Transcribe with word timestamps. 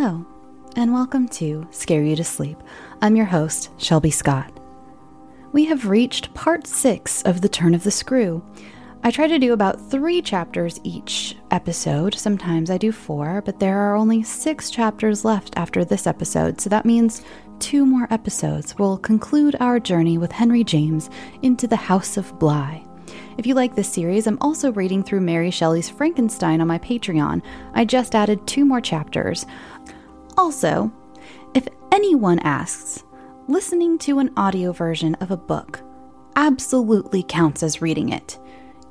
Hello, 0.00 0.24
and 0.76 0.94
welcome 0.94 1.26
to 1.30 1.66
Scare 1.72 2.04
You 2.04 2.14
to 2.14 2.22
Sleep. 2.22 2.56
I'm 3.02 3.16
your 3.16 3.26
host, 3.26 3.70
Shelby 3.78 4.12
Scott. 4.12 4.60
We 5.50 5.64
have 5.64 5.88
reached 5.88 6.32
part 6.34 6.68
six 6.68 7.20
of 7.22 7.40
The 7.40 7.48
Turn 7.48 7.74
of 7.74 7.82
the 7.82 7.90
Screw. 7.90 8.40
I 9.02 9.10
try 9.10 9.26
to 9.26 9.40
do 9.40 9.52
about 9.52 9.90
three 9.90 10.22
chapters 10.22 10.78
each 10.84 11.36
episode. 11.50 12.14
Sometimes 12.14 12.70
I 12.70 12.78
do 12.78 12.92
four, 12.92 13.42
but 13.44 13.58
there 13.58 13.76
are 13.76 13.96
only 13.96 14.22
six 14.22 14.70
chapters 14.70 15.24
left 15.24 15.54
after 15.56 15.84
this 15.84 16.06
episode, 16.06 16.60
so 16.60 16.70
that 16.70 16.86
means 16.86 17.24
two 17.58 17.84
more 17.84 18.06
episodes 18.12 18.78
will 18.78 18.98
conclude 18.98 19.56
our 19.58 19.80
journey 19.80 20.16
with 20.16 20.30
Henry 20.30 20.62
James 20.62 21.10
into 21.42 21.66
the 21.66 21.74
House 21.74 22.16
of 22.16 22.38
Bly. 22.38 22.87
If 23.38 23.46
you 23.46 23.54
like 23.54 23.76
this 23.76 23.88
series, 23.88 24.26
I'm 24.26 24.36
also 24.40 24.72
reading 24.72 25.04
through 25.04 25.20
Mary 25.20 25.52
Shelley's 25.52 25.88
Frankenstein 25.88 26.60
on 26.60 26.66
my 26.66 26.80
Patreon. 26.80 27.40
I 27.72 27.84
just 27.84 28.16
added 28.16 28.44
two 28.48 28.64
more 28.64 28.80
chapters. 28.80 29.46
Also, 30.36 30.90
if 31.54 31.68
anyone 31.92 32.40
asks, 32.40 33.04
listening 33.46 33.96
to 33.98 34.18
an 34.18 34.32
audio 34.36 34.72
version 34.72 35.14
of 35.16 35.30
a 35.30 35.36
book 35.36 35.80
absolutely 36.34 37.22
counts 37.22 37.62
as 37.62 37.80
reading 37.80 38.08
it. 38.08 38.40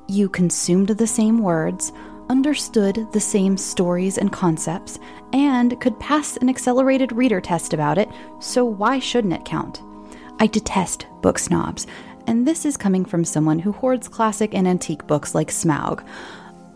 You 0.08 0.30
consumed 0.30 0.88
the 0.88 1.06
same 1.06 1.40
words, 1.40 1.92
understood 2.30 3.06
the 3.12 3.20
same 3.20 3.58
stories 3.58 4.16
and 4.16 4.32
concepts, 4.32 4.98
and 5.34 5.78
could 5.78 6.00
pass 6.00 6.38
an 6.38 6.48
accelerated 6.48 7.12
reader 7.12 7.42
test 7.42 7.74
about 7.74 7.98
it, 7.98 8.08
so 8.38 8.64
why 8.64 8.98
shouldn't 8.98 9.34
it 9.34 9.44
count? 9.44 9.82
I 10.40 10.46
detest 10.46 11.06
book 11.20 11.38
snobs, 11.38 11.86
and 12.28 12.46
this 12.46 12.66
is 12.66 12.76
coming 12.76 13.06
from 13.06 13.24
someone 13.24 13.58
who 13.58 13.72
hoards 13.72 14.06
classic 14.06 14.54
and 14.54 14.68
antique 14.68 15.06
books 15.06 15.34
like 15.34 15.48
Smaug. 15.48 16.04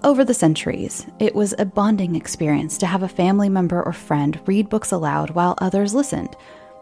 Over 0.03 0.25
the 0.25 0.33
centuries, 0.33 1.07
it 1.19 1.35
was 1.35 1.55
a 1.59 1.67
bonding 1.67 2.17
experience 2.17 2.79
to 2.79 2.87
have 2.87 3.03
a 3.03 3.09
family 3.09 3.51
member 3.51 3.83
or 3.83 3.93
friend 3.93 4.41
read 4.47 4.71
books 4.71 4.93
aloud 4.93 5.29
while 5.31 5.55
others 5.59 5.93
listened. 5.93 6.35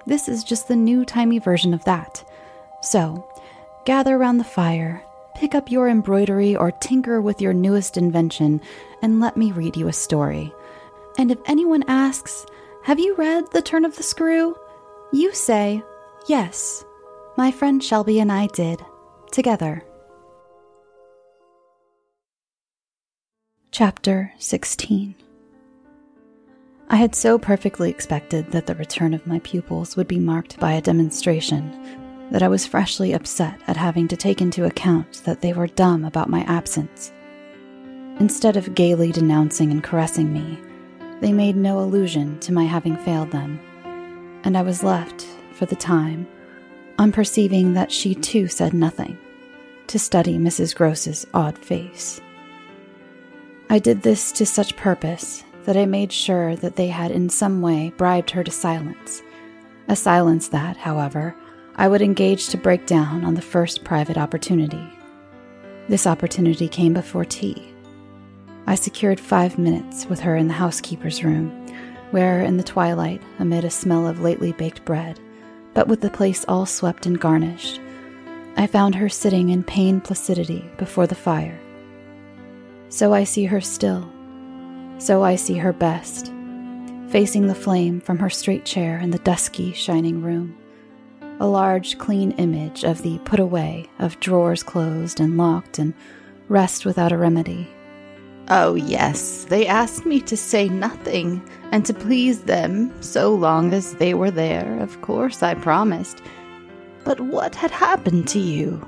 This 0.06 0.28
is 0.28 0.44
just 0.44 0.68
the 0.68 0.76
new 0.76 1.04
timey 1.04 1.40
version 1.40 1.74
of 1.74 1.84
that. 1.84 2.24
So, 2.80 3.28
gather 3.86 4.14
around 4.14 4.38
the 4.38 4.44
fire, 4.44 5.02
pick 5.34 5.56
up 5.56 5.68
your 5.68 5.88
embroidery 5.88 6.54
or 6.54 6.70
tinker 6.70 7.20
with 7.20 7.40
your 7.40 7.52
newest 7.52 7.96
invention, 7.96 8.60
and 9.02 9.18
let 9.18 9.36
me 9.36 9.50
read 9.50 9.76
you 9.76 9.88
a 9.88 9.92
story. 9.92 10.54
And 11.18 11.32
if 11.32 11.38
anyone 11.46 11.82
asks, 11.88 12.46
Have 12.84 13.00
you 13.00 13.16
read 13.16 13.50
The 13.50 13.62
Turn 13.62 13.84
of 13.84 13.96
the 13.96 14.04
Screw? 14.04 14.56
You 15.12 15.34
say, 15.34 15.82
Yes. 16.28 16.84
My 17.40 17.50
friend 17.50 17.82
Shelby 17.82 18.20
and 18.20 18.30
I 18.30 18.48
did, 18.48 18.84
together. 19.32 19.82
Chapter 23.70 24.34
16 24.38 25.14
I 26.90 26.96
had 26.96 27.14
so 27.14 27.38
perfectly 27.38 27.88
expected 27.88 28.52
that 28.52 28.66
the 28.66 28.74
return 28.74 29.14
of 29.14 29.26
my 29.26 29.38
pupils 29.38 29.96
would 29.96 30.06
be 30.06 30.18
marked 30.18 30.60
by 30.60 30.72
a 30.72 30.82
demonstration 30.82 32.28
that 32.30 32.42
I 32.42 32.48
was 32.48 32.66
freshly 32.66 33.14
upset 33.14 33.58
at 33.66 33.78
having 33.78 34.06
to 34.08 34.18
take 34.18 34.42
into 34.42 34.66
account 34.66 35.22
that 35.24 35.40
they 35.40 35.54
were 35.54 35.66
dumb 35.66 36.04
about 36.04 36.28
my 36.28 36.40
absence. 36.40 37.10
Instead 38.18 38.58
of 38.58 38.74
gaily 38.74 39.12
denouncing 39.12 39.70
and 39.70 39.82
caressing 39.82 40.30
me, 40.30 40.60
they 41.22 41.32
made 41.32 41.56
no 41.56 41.80
allusion 41.80 42.38
to 42.40 42.52
my 42.52 42.64
having 42.64 42.98
failed 42.98 43.30
them, 43.30 43.58
and 44.44 44.58
I 44.58 44.60
was 44.60 44.82
left, 44.82 45.22
for 45.54 45.64
the 45.64 45.74
time, 45.74 46.28
on 47.00 47.10
perceiving 47.10 47.72
that 47.72 47.90
she 47.90 48.14
too 48.14 48.46
said 48.46 48.74
nothing, 48.74 49.16
to 49.86 49.98
study 49.98 50.36
Mrs. 50.36 50.76
Grose's 50.76 51.26
odd 51.32 51.56
face. 51.56 52.20
I 53.70 53.78
did 53.78 54.02
this 54.02 54.30
to 54.32 54.44
such 54.44 54.76
purpose 54.76 55.42
that 55.64 55.78
I 55.78 55.86
made 55.86 56.12
sure 56.12 56.56
that 56.56 56.76
they 56.76 56.88
had 56.88 57.10
in 57.10 57.30
some 57.30 57.62
way 57.62 57.90
bribed 57.96 58.30
her 58.32 58.44
to 58.44 58.50
silence, 58.50 59.22
a 59.88 59.96
silence 59.96 60.48
that, 60.48 60.76
however, 60.76 61.34
I 61.76 61.88
would 61.88 62.02
engage 62.02 62.50
to 62.50 62.58
break 62.58 62.84
down 62.84 63.24
on 63.24 63.32
the 63.32 63.40
first 63.40 63.82
private 63.82 64.18
opportunity. 64.18 64.86
This 65.88 66.06
opportunity 66.06 66.68
came 66.68 66.92
before 66.92 67.24
tea. 67.24 67.72
I 68.66 68.74
secured 68.74 69.18
five 69.18 69.56
minutes 69.56 70.04
with 70.04 70.20
her 70.20 70.36
in 70.36 70.48
the 70.48 70.54
housekeeper's 70.54 71.24
room, 71.24 71.48
where, 72.10 72.42
in 72.42 72.58
the 72.58 72.62
twilight, 72.62 73.22
amid 73.38 73.64
a 73.64 73.70
smell 73.70 74.06
of 74.06 74.20
lately 74.20 74.52
baked 74.52 74.84
bread, 74.84 75.18
but 75.74 75.88
with 75.88 76.00
the 76.00 76.10
place 76.10 76.44
all 76.48 76.66
swept 76.66 77.06
and 77.06 77.20
garnished, 77.20 77.80
I 78.56 78.66
found 78.66 78.94
her 78.94 79.08
sitting 79.08 79.50
in 79.50 79.62
pained 79.62 80.04
placidity 80.04 80.70
before 80.76 81.06
the 81.06 81.14
fire. 81.14 81.58
So 82.88 83.14
I 83.14 83.24
see 83.24 83.44
her 83.44 83.60
still, 83.60 84.10
so 84.98 85.22
I 85.22 85.36
see 85.36 85.54
her 85.54 85.72
best, 85.72 86.32
facing 87.08 87.46
the 87.46 87.54
flame 87.54 88.00
from 88.00 88.18
her 88.18 88.30
straight 88.30 88.64
chair 88.64 88.98
in 88.98 89.10
the 89.10 89.18
dusky, 89.18 89.72
shining 89.72 90.22
room. 90.22 90.56
A 91.38 91.46
large, 91.46 91.96
clean 91.96 92.32
image 92.32 92.84
of 92.84 93.02
the 93.02 93.18
put 93.20 93.40
away 93.40 93.88
of 93.98 94.20
drawers 94.20 94.62
closed 94.62 95.20
and 95.20 95.38
locked 95.38 95.78
and 95.78 95.94
rest 96.48 96.84
without 96.84 97.12
a 97.12 97.16
remedy. 97.16 97.66
Oh, 98.48 98.74
yes, 98.74 99.44
they 99.44 99.66
asked 99.66 100.04
me 100.04 100.20
to 100.22 100.36
say 100.36 100.68
nothing 100.68 101.40
and 101.72 101.84
to 101.86 101.94
please 101.94 102.42
them 102.42 102.92
so 103.02 103.34
long 103.34 103.72
as 103.72 103.94
they 103.94 104.14
were 104.14 104.30
there, 104.30 104.78
of 104.80 105.00
course, 105.02 105.42
I 105.42 105.54
promised. 105.54 106.22
But 107.04 107.20
what 107.20 107.54
had 107.54 107.70
happened 107.70 108.28
to 108.28 108.38
you? 108.38 108.86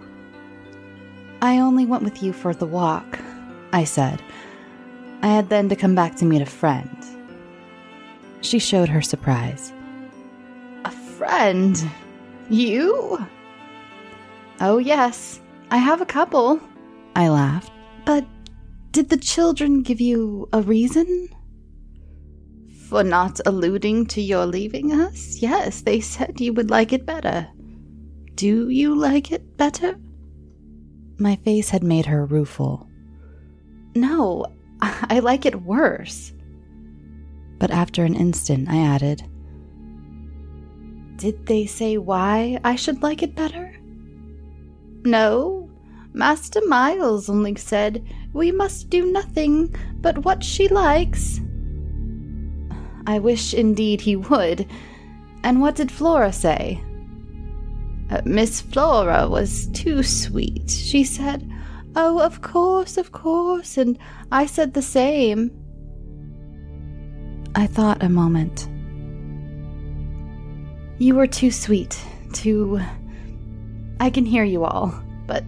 I 1.41 1.59
only 1.59 1.87
went 1.87 2.03
with 2.03 2.23
you 2.23 2.33
for 2.33 2.55
the 2.55 2.67
walk, 2.67 3.19
I 3.73 3.85
said, 3.85 4.23
I 5.23 5.29
had 5.29 5.49
then 5.49 5.69
to 5.69 5.77
come 5.77 5.95
back 5.95 6.17
to 6.17 6.25
meet 6.25 6.43
a 6.43 6.47
friend. 6.47 6.89
She 8.41 8.59
showed 8.59 8.89
her 8.89 9.03
surprise. 9.03 9.73
A 10.85 10.91
friend? 10.91 11.83
You? 12.51 13.25
Oh, 14.61 14.79
yes, 14.79 15.41
I 15.71 15.79
have 15.79 16.01
a 16.01 16.07
couple, 16.07 16.61
I 17.17 17.29
laughed. 17.29 17.73
But 18.05 18.27
did 18.91 19.09
the 19.09 19.17
children 19.17 19.83
give 19.83 20.01
you 20.01 20.49
a 20.53 20.61
reason? 20.61 21.29
For 22.93 23.03
not 23.03 23.41
alluding 23.47 24.05
to 24.09 24.21
your 24.21 24.45
leaving 24.45 24.93
us? 24.93 25.41
Yes, 25.41 25.81
they 25.81 26.01
said 26.01 26.39
you 26.43 26.53
would 26.53 26.69
like 26.69 26.93
it 26.93 27.07
better. 27.07 27.49
Do 28.35 28.69
you 28.69 28.95
like 28.95 29.33
it 29.33 29.57
better? 29.57 29.97
My 31.17 31.37
face 31.37 31.71
had 31.71 31.83
made 31.83 32.05
her 32.05 32.27
rueful. 32.27 32.87
No, 33.95 34.45
I 34.83 35.21
like 35.21 35.47
it 35.47 35.63
worse. 35.63 36.35
But 37.59 37.71
after 37.71 38.05
an 38.05 38.15
instant, 38.15 38.69
I 38.69 38.77
added, 38.77 39.27
Did 41.17 41.47
they 41.47 41.65
say 41.65 41.97
why 41.97 42.61
I 42.63 42.77
should 42.77 43.03
like 43.03 43.23
it 43.23 43.35
better? 43.35 43.75
No, 45.03 45.71
Master 46.13 46.61
Miles 46.67 47.31
only 47.31 47.55
said 47.55 48.05
we 48.35 48.53
must 48.53 48.91
do 48.91 49.11
nothing 49.11 49.75
but 50.03 50.27
what 50.27 50.45
she 50.45 50.69
likes. 50.69 51.41
I 53.07 53.19
wish 53.19 53.55
indeed 53.55 54.01
he 54.01 54.17
would. 54.17 54.67
And 55.45 55.61
what 55.61 55.75
did 55.75 55.91
Flora 55.91 56.33
say? 56.33 56.83
Uh, 58.11 58.21
Miss 58.25 58.61
Flora 58.61 59.29
was 59.29 59.69
too 59.69 60.03
sweet. 60.03 60.71
She 60.71 61.05
said, 61.05 61.49
Oh, 61.95 62.21
of 62.21 62.41
course, 62.41 62.97
of 62.97 63.13
course, 63.13 63.77
and 63.77 63.99
I 64.31 64.47
said 64.47 64.75
the 64.75 64.83
same. 64.83 65.51
I 67.55 67.67
thought 67.67 68.03
a 68.03 68.09
moment. 68.09 68.69
You 70.99 71.15
were 71.17 71.27
too 71.27 71.51
sweet, 71.51 72.01
too. 72.33 72.81
I 74.01 74.09
can 74.09 74.25
hear 74.25 74.45
you 74.45 74.65
all, 74.65 74.95
but 75.27 75.45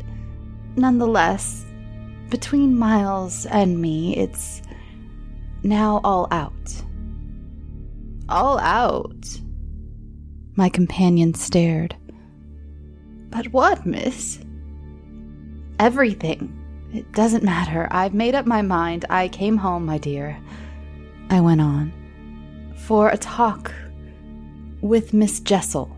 nonetheless, 0.77 1.65
between 2.29 2.79
Miles 2.79 3.47
and 3.47 3.81
me, 3.81 4.17
it's 4.17 4.61
now 5.63 6.01
all 6.05 6.29
out. 6.31 6.83
All 8.29 8.59
out? 8.59 9.41
My 10.57 10.69
companion 10.69 11.35
stared. 11.35 11.97
But 13.31 13.47
what, 13.49 13.85
miss? 13.85 14.39
Everything. 15.79 16.61
It 16.93 17.11
doesn't 17.13 17.43
matter. 17.43 17.89
I've 17.91 18.15
made 18.15 18.35
up 18.35 18.47
my 18.47 18.63
mind. 18.63 19.05
I 19.11 19.29
came 19.29 19.57
home, 19.57 19.85
my 19.85 19.99
dear. 19.99 20.39
I 21.29 21.41
went 21.41 21.61
on. 21.61 21.93
For 22.77 23.09
a 23.09 23.17
talk 23.17 23.73
with 24.81 25.13
Miss 25.13 25.41
Jessel. 25.41 25.95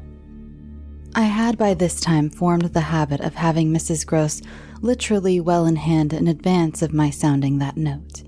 I 1.14 1.22
had 1.22 1.58
by 1.58 1.74
this 1.74 2.00
time 2.00 2.30
formed 2.30 2.72
the 2.72 2.80
habit 2.80 3.20
of 3.20 3.34
having 3.34 3.72
Mrs. 3.72 4.06
Grose 4.06 4.42
literally 4.80 5.40
well 5.40 5.66
in 5.66 5.76
hand 5.76 6.12
in 6.12 6.28
advance 6.28 6.82
of 6.82 6.92
my 6.92 7.10
sounding 7.10 7.58
that 7.58 7.76
note, 7.76 8.22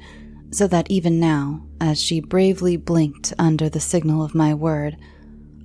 so 0.50 0.66
that 0.66 0.90
even 0.90 1.20
now, 1.20 1.66
as 1.80 2.02
she 2.02 2.20
bravely 2.20 2.76
blinked 2.76 3.32
under 3.38 3.68
the 3.68 3.80
signal 3.80 4.24
of 4.24 4.34
my 4.34 4.54
word, 4.54 4.96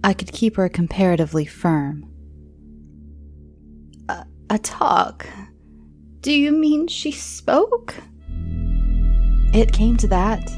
I 0.04 0.14
could 0.14 0.32
keep 0.32 0.58
her 0.58 0.68
comparatively 0.68 1.46
firm. 1.46 2.06
A, 4.10 4.26
a 4.50 4.60
talk? 4.60 5.28
Do 6.22 6.32
you 6.32 6.52
mean 6.52 6.88
she 6.88 7.12
spoke? 7.12 7.96
It 9.54 9.72
came 9.72 9.98
to 9.98 10.08
that. 10.08 10.52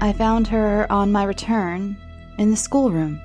I 0.00 0.12
found 0.12 0.48
her 0.48 0.90
on 0.90 1.12
my 1.12 1.24
return 1.24 1.96
in 2.38 2.50
the 2.50 2.56
schoolroom. 2.56 3.20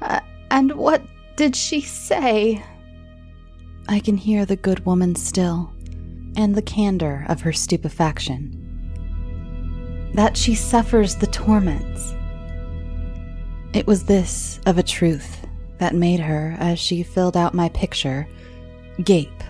Uh, 0.00 0.20
and 0.50 0.72
what 0.72 1.02
did 1.36 1.56
she 1.56 1.80
say? 1.80 2.62
I 3.88 4.00
can 4.00 4.16
hear 4.16 4.44
the 4.44 4.56
good 4.56 4.84
woman 4.84 5.14
still, 5.14 5.72
and 6.36 6.54
the 6.54 6.62
candor 6.62 7.26
of 7.28 7.40
her 7.40 7.52
stupefaction. 7.52 8.62
That 10.14 10.36
she 10.36 10.54
suffers 10.54 11.16
the 11.16 11.26
torments. 11.26 12.14
It 13.72 13.86
was 13.86 14.04
this 14.04 14.60
of 14.66 14.78
a 14.78 14.82
truth 14.82 15.46
that 15.78 15.94
made 15.94 16.20
her, 16.20 16.56
as 16.58 16.78
she 16.78 17.02
filled 17.02 17.36
out 17.36 17.54
my 17.54 17.68
picture, 17.70 18.28
gape. 19.02 19.42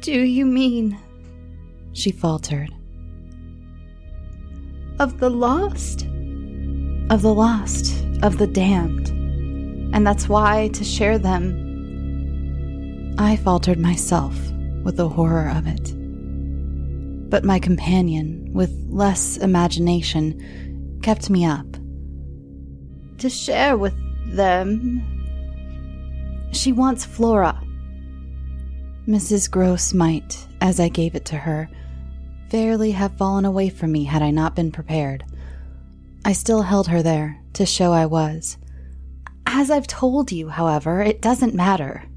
Do 0.00 0.12
you 0.12 0.46
mean? 0.46 0.98
She 1.92 2.12
faltered. 2.12 2.70
Of 4.98 5.18
the 5.18 5.30
lost? 5.30 6.02
Of 7.10 7.22
the 7.22 7.34
lost, 7.34 8.04
of 8.22 8.38
the 8.38 8.46
damned. 8.46 9.08
And 9.92 10.06
that's 10.06 10.28
why, 10.28 10.68
to 10.68 10.84
share 10.84 11.18
them, 11.18 11.69
I 13.20 13.36
faltered 13.36 13.78
myself 13.78 14.34
with 14.82 14.96
the 14.96 15.10
horror 15.10 15.50
of 15.54 15.66
it. 15.66 15.92
But 17.28 17.44
my 17.44 17.58
companion, 17.58 18.50
with 18.54 18.74
less 18.88 19.36
imagination, 19.36 20.98
kept 21.02 21.28
me 21.28 21.44
up. 21.44 21.66
To 23.18 23.28
share 23.28 23.76
with 23.76 23.92
them? 24.34 25.02
She 26.52 26.72
wants 26.72 27.04
Flora. 27.04 27.62
Mrs. 29.06 29.50
Grose 29.50 29.92
might, 29.92 30.48
as 30.62 30.80
I 30.80 30.88
gave 30.88 31.14
it 31.14 31.26
to 31.26 31.36
her, 31.36 31.68
fairly 32.48 32.92
have 32.92 33.18
fallen 33.18 33.44
away 33.44 33.68
from 33.68 33.92
me 33.92 34.04
had 34.04 34.22
I 34.22 34.30
not 34.30 34.56
been 34.56 34.72
prepared. 34.72 35.24
I 36.24 36.32
still 36.32 36.62
held 36.62 36.88
her 36.88 37.02
there 37.02 37.38
to 37.52 37.66
show 37.66 37.92
I 37.92 38.06
was. 38.06 38.56
As 39.44 39.70
I've 39.70 39.86
told 39.86 40.32
you, 40.32 40.48
however, 40.48 41.02
it 41.02 41.20
doesn't 41.20 41.54
matter 41.54 42.09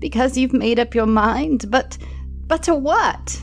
because 0.00 0.36
you've 0.36 0.52
made 0.52 0.78
up 0.78 0.94
your 0.94 1.06
mind, 1.06 1.70
but 1.70 1.96
but 2.46 2.64
to 2.64 2.74
what? 2.74 3.40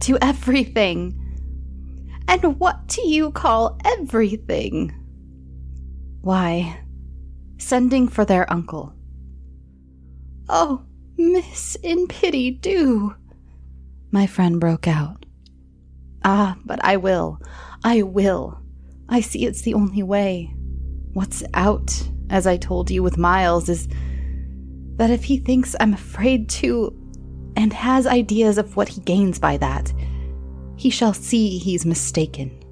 To 0.00 0.16
everything. 0.22 1.22
And 2.28 2.58
what 2.60 2.86
do 2.86 3.06
you 3.06 3.32
call 3.32 3.78
everything? 3.84 4.92
Why, 6.20 6.80
sending 7.58 8.08
for 8.08 8.24
their 8.24 8.50
uncle. 8.52 8.94
Oh, 10.48 10.84
miss, 11.16 11.76
in 11.82 12.06
pity, 12.06 12.50
do. 12.50 13.14
My 14.12 14.26
friend 14.26 14.60
broke 14.60 14.86
out. 14.86 15.26
Ah, 16.24 16.56
but 16.64 16.84
I 16.84 16.96
will. 16.96 17.40
I 17.84 18.02
will. 18.02 18.60
I 19.08 19.20
see 19.20 19.46
it's 19.46 19.62
the 19.62 19.74
only 19.74 20.02
way. 20.02 20.52
What's 21.12 21.42
out, 21.54 22.08
as 22.30 22.46
I 22.46 22.56
told 22.56 22.90
you 22.90 23.02
with 23.02 23.18
Miles, 23.18 23.68
is 23.68 23.88
that 24.96 25.10
if 25.10 25.24
he 25.24 25.38
thinks 25.38 25.76
I'm 25.78 25.94
afraid 25.94 26.48
to, 26.50 26.94
and 27.56 27.72
has 27.72 28.06
ideas 28.06 28.58
of 28.58 28.76
what 28.76 28.88
he 28.88 29.00
gains 29.02 29.38
by 29.38 29.56
that, 29.58 29.92
he 30.76 30.90
shall 30.90 31.14
see 31.14 31.58
he's 31.58 31.86
mistaken. 31.86 32.62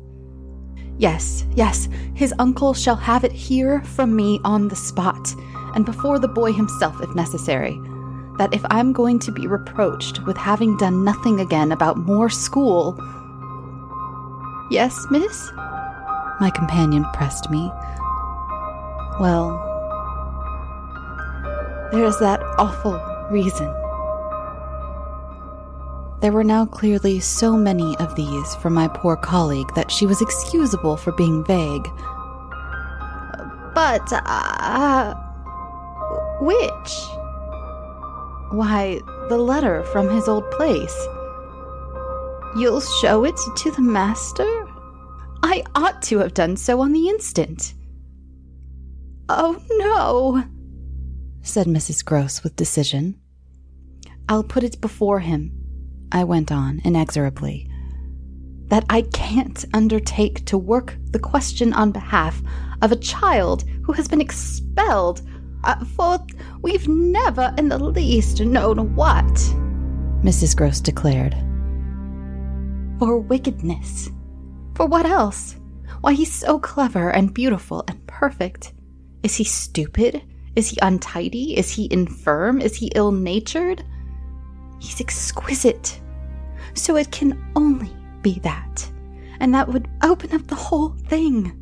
Yes, 0.99 1.45
yes, 1.55 1.89
his 2.15 2.35
uncle 2.39 2.75
shall 2.75 2.97
have 2.97 3.25
it 3.25 3.33
here 3.33 3.83
from 3.83 4.15
me 4.15 4.41
on 4.45 4.69
the 4.69 4.77
spot, 4.77 5.35
and 5.75 5.85
before 5.85 6.19
the 6.19 6.29
boy 6.29 6.53
himself 6.53 7.01
if 7.03 7.15
necessary. 7.15 7.79
That 8.39 8.53
if 8.53 8.65
I'm 8.71 8.93
going 8.93 9.19
to 9.21 9.33
be 9.33 9.47
reproached 9.47 10.25
with 10.27 10.37
having 10.37 10.77
done 10.77 11.05
nothing 11.05 11.41
again 11.41 11.73
about 11.73 11.97
more 11.97 12.29
school. 12.29 12.97
Yes, 14.71 15.07
miss? 15.11 15.51
My 16.41 16.51
companion 16.55 17.05
pressed 17.13 17.51
me. 17.51 17.71
Well, 19.21 19.74
there's 21.95 22.19
that 22.19 22.43
awful 22.59 23.01
reason. 23.31 23.67
There 26.21 26.33
were 26.33 26.45
now 26.45 26.67
clearly 26.67 27.21
so 27.21 27.57
many 27.57 27.97
of 27.99 28.15
these 28.15 28.55
from 28.57 28.73
my 28.73 28.89
poor 28.89 29.17
colleague 29.17 29.75
that 29.75 29.91
she 29.91 30.07
was 30.07 30.23
excusable 30.23 30.97
for 30.97 31.13
being 31.13 31.45
vague. 31.45 31.87
But, 33.75 34.11
uh. 34.11 35.15
Which? 36.41 36.93
Why, 38.53 39.01
the 39.29 39.37
letter 39.37 39.85
from 39.85 40.09
his 40.09 40.29
old 40.29 40.51
place. 40.53 40.97
You'll 42.57 42.81
show 42.81 43.25
it 43.25 43.39
to 43.57 43.71
the 43.71 43.83
master? 43.83 44.67
I 45.43 45.63
ought 45.75 46.01
to 46.05 46.19
have 46.19 46.35
done 46.35 46.57
so 46.57 46.81
on 46.81 46.93
the 46.93 47.09
instant. 47.09 47.75
Oh, 49.29 49.61
no, 49.73 50.45
said 51.45 51.67
Mrs. 51.67 52.05
Grose 52.05 52.43
with 52.43 52.57
decision. 52.57 53.21
I'll 54.29 54.43
put 54.43 54.65
it 54.65 54.81
before 54.81 55.21
him, 55.21 55.53
I 56.11 56.25
went 56.25 56.51
on 56.51 56.81
inexorably, 56.85 57.71
that 58.69 58.85
I 58.89 59.03
can't 59.03 59.65
undertake 59.75 60.47
to 60.47 60.59
work 60.59 60.97
the 61.11 61.19
question 61.19 61.73
on 61.75 61.93
behalf 61.93 62.43
of 62.83 62.91
a 62.91 62.97
child 62.97 63.65
who 63.85 63.93
has 63.93 64.09
been 64.09 64.21
expelled 64.21 65.23
uh, 65.65 65.85
for 65.85 66.19
we've 66.63 66.89
never 66.89 67.55
in 67.59 67.69
the 67.69 67.79
least 67.79 68.41
known 68.41 68.95
what, 68.95 69.25
Mrs. 70.25 70.57
Grose 70.57 70.81
declared. 70.81 71.35
For 72.99 73.19
wickedness. 73.19 74.09
For 74.75 74.87
what 74.87 75.05
else? 75.05 75.57
Why, 76.01 76.15
he's 76.15 76.33
so 76.33 76.59
clever 76.59 77.11
and 77.11 77.35
beautiful 77.35 77.85
and 77.89 78.07
perfect. 78.07 78.73
Is 79.23 79.37
he 79.37 79.45
stupid? 79.45 80.23
Is 80.57 80.69
he 80.69 80.79
untidy? 80.83 81.57
Is 81.57 81.71
he 81.71 81.89
infirm? 81.91 82.61
Is 82.61 82.77
he 82.77 82.93
ill 82.95 83.13
natured? 83.13 83.85
He's 84.79 85.01
exquisite. 85.01 86.01
So 86.75 86.97
it 86.97 87.11
can 87.11 87.43
only 87.57 87.91
be 88.23 88.39
that. 88.41 88.91
And 89.41 89.55
that 89.55 89.69
would 89.69 89.89
open 90.03 90.33
up 90.33 90.47
the 90.47 90.55
whole 90.55 90.91
thing. 91.09 91.61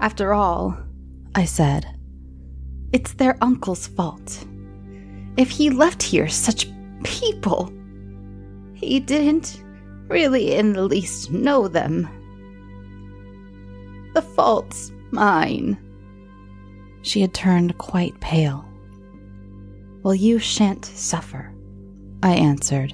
After 0.00 0.34
all, 0.34 0.76
I 1.34 1.44
said, 1.44 1.86
it's 2.92 3.12
their 3.14 3.36
uncle's 3.40 3.86
fault. 3.86 4.44
If 5.36 5.50
he 5.50 5.70
left 5.70 6.02
here 6.02 6.28
such 6.28 6.68
people, 7.04 7.72
he 8.74 9.00
didn't 9.00 9.62
really 10.08 10.54
in 10.54 10.72
the 10.72 10.84
least 10.84 11.30
know 11.30 11.68
them. 11.68 12.08
The 14.14 14.22
fault's 14.22 14.92
mine. 15.10 15.78
She 17.06 17.20
had 17.20 17.32
turned 17.32 17.78
quite 17.78 18.18
pale. 18.18 18.64
Well, 20.02 20.16
you 20.16 20.40
shan't 20.40 20.84
suffer, 20.84 21.54
I 22.24 22.34
answered. 22.34 22.92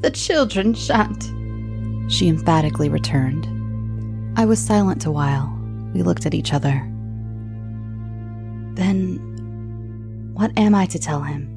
The 0.00 0.12
children 0.12 0.74
shan't, 0.74 1.24
she 2.08 2.28
emphatically 2.28 2.88
returned. 2.88 3.48
I 4.38 4.44
was 4.44 4.60
silent 4.60 5.06
a 5.06 5.10
while. 5.10 5.52
We 5.92 6.04
looked 6.04 6.24
at 6.24 6.34
each 6.34 6.52
other. 6.52 6.86
Then, 8.74 10.30
what 10.34 10.56
am 10.56 10.76
I 10.76 10.86
to 10.86 10.98
tell 11.00 11.22
him? 11.22 11.48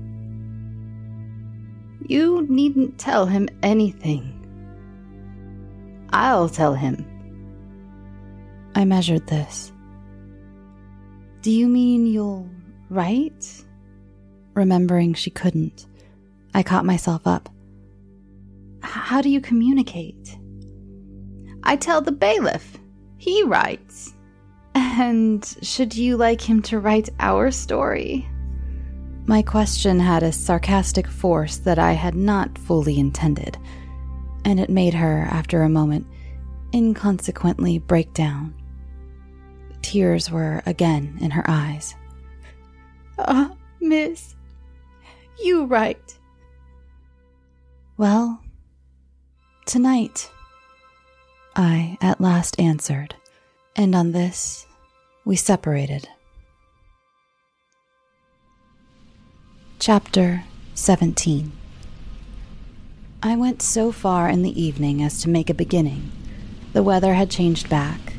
You 2.08 2.48
needn't 2.50 2.98
tell 2.98 3.28
him 3.28 3.48
anything. 3.62 4.40
I'll 6.12 6.50
tell 6.50 6.74
him. 6.74 7.06
I 8.74 8.86
measured 8.86 9.28
this. 9.28 9.73
Do 11.44 11.52
you 11.52 11.68
mean 11.68 12.08
you'll 12.08 12.48
write? 12.90 13.66
Remembering 14.54 15.14
she 15.14 15.30
couldn't, 15.30 15.88
I 16.54 16.64
caught 16.64 16.86
myself 16.86 17.28
up. 17.28 17.50
How 18.82 19.22
do 19.22 19.30
you 19.30 19.42
communicate? 19.42 20.38
I 21.64 21.76
tell 21.76 22.00
the 22.00 22.14
bailiff. 22.14 22.78
He 23.18 23.44
writes. 23.44 24.14
And 24.74 25.46
should 25.62 25.94
you 25.94 26.16
like 26.16 26.40
him 26.40 26.62
to 26.62 26.80
write 26.80 27.10
our 27.20 27.52
story? 27.52 28.26
My 29.26 29.42
question 29.42 30.00
had 30.00 30.24
a 30.24 30.32
sarcastic 30.32 31.08
force 31.08 31.58
that 31.58 31.78
I 31.78 31.92
had 31.92 32.16
not 32.16 32.58
fully 32.58 32.98
intended, 32.98 33.58
and 34.46 34.62
it 34.62 34.70
made 34.70 34.94
her, 34.94 35.28
after 35.30 35.64
a 35.64 35.70
moment, 35.70 36.08
inconsequently 36.74 37.80
break 37.80 38.14
down. 38.14 38.56
Tears 39.84 40.32
were 40.32 40.64
again 40.66 41.20
in 41.22 41.30
her 41.30 41.46
eyes. 41.48 41.94
Ah, 43.20 43.52
uh, 43.52 43.56
miss, 43.80 44.36
you 45.44 45.66
write. 45.66 46.18
Well, 47.98 48.42
tonight, 49.68 50.32
I 51.56 52.00
at 52.02 52.20
last 52.20 52.60
answered, 52.60 53.14
and 53.76 53.94
on 53.94 54.14
this 54.14 54.66
we 55.26 55.36
separated. 55.36 56.10
Chapter 59.78 60.44
17 60.74 61.52
I 63.22 63.36
went 63.36 63.62
so 63.62 63.92
far 63.92 64.28
in 64.28 64.42
the 64.42 64.62
evening 64.62 65.02
as 65.04 65.22
to 65.22 65.30
make 65.30 65.50
a 65.50 65.54
beginning. 65.54 66.12
The 66.74 66.84
weather 66.84 67.14
had 67.14 67.30
changed 67.30 67.70
back. 67.70 68.13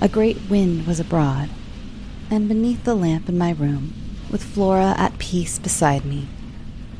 A 0.00 0.08
great 0.08 0.38
wind 0.50 0.86
was 0.86 1.00
abroad, 1.00 1.48
and 2.30 2.48
beneath 2.48 2.84
the 2.84 2.94
lamp 2.94 3.28
in 3.28 3.38
my 3.38 3.52
room, 3.52 3.94
with 4.30 4.42
Flora 4.42 4.94
at 4.98 5.18
peace 5.18 5.58
beside 5.58 6.04
me, 6.04 6.26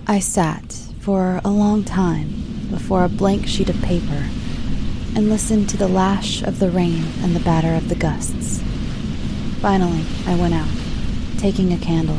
I 0.07 0.21
sat 0.21 0.73
for 1.01 1.41
a 1.45 1.51
long 1.51 1.85
time 1.85 2.69
before 2.71 3.05
a 3.05 3.09
blank 3.09 3.47
sheet 3.47 3.69
of 3.69 3.83
paper 3.83 4.29
and 5.15 5.29
listened 5.29 5.69
to 5.71 5.77
the 5.77 5.89
lash 5.89 6.43
of 6.43 6.61
the 6.61 6.71
rain 6.71 7.05
and 7.21 7.35
the 7.35 7.41
batter 7.41 7.75
of 7.75 7.89
the 7.89 7.95
gusts. 7.95 8.63
Finally, 9.61 10.05
I 10.27 10.37
went 10.37 10.55
out, 10.55 10.69
taking 11.39 11.73
a 11.73 11.79
candle. 11.79 12.19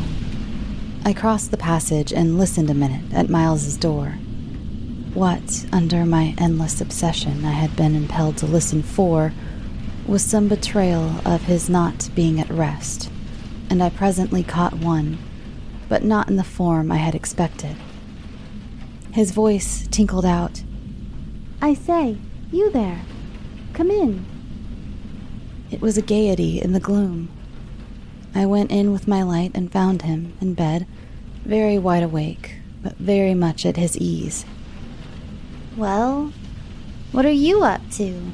I 1.03 1.13
crossed 1.13 1.51
the 1.51 1.57
passage 1.57 2.11
and 2.11 2.37
listened 2.37 2.69
a 2.69 2.73
minute 2.73 3.13
at 3.13 3.29
Miles's 3.29 3.77
door. 3.77 4.17
What, 5.13 5.65
under 5.71 6.05
my 6.05 6.35
endless 6.37 6.81
obsession, 6.81 7.45
I 7.45 7.51
had 7.51 7.75
been 7.75 7.95
impelled 7.95 8.37
to 8.37 8.45
listen 8.45 8.83
for 8.83 9.31
was 10.07 10.23
some 10.23 10.47
betrayal 10.47 11.15
of 11.25 11.43
his 11.43 11.69
not 11.69 12.09
being 12.13 12.39
at 12.39 12.49
rest, 12.49 13.09
and 13.69 13.81
I 13.81 13.89
presently 13.89 14.43
caught 14.43 14.75
one, 14.75 15.17
but 15.89 16.03
not 16.03 16.29
in 16.29 16.35
the 16.35 16.43
form 16.43 16.91
I 16.91 16.97
had 16.97 17.15
expected. 17.15 17.75
His 19.11 19.31
voice 19.31 19.87
tinkled 19.89 20.25
out, 20.25 20.63
I 21.61 21.73
say, 21.73 22.17
you 22.51 22.69
there, 22.69 23.01
come 23.73 23.89
in. 23.89 24.25
It 25.71 25.81
was 25.81 25.97
a 25.97 26.01
gaiety 26.01 26.61
in 26.61 26.73
the 26.73 26.79
gloom. 26.79 27.29
I 28.35 28.45
went 28.45 28.71
in 28.71 28.91
with 28.91 29.07
my 29.07 29.23
light 29.23 29.51
and 29.55 29.71
found 29.71 30.03
him 30.03 30.33
in 30.41 30.53
bed, 30.53 30.85
very 31.43 31.79
wide 31.79 32.03
awake, 32.03 32.57
but 32.83 32.97
very 32.97 33.33
much 33.33 33.65
at 33.65 33.77
his 33.77 33.97
ease. 33.97 34.45
Well, 35.75 36.33
what 37.11 37.25
are 37.25 37.31
you 37.31 37.63
up 37.63 37.81
to? 37.93 38.31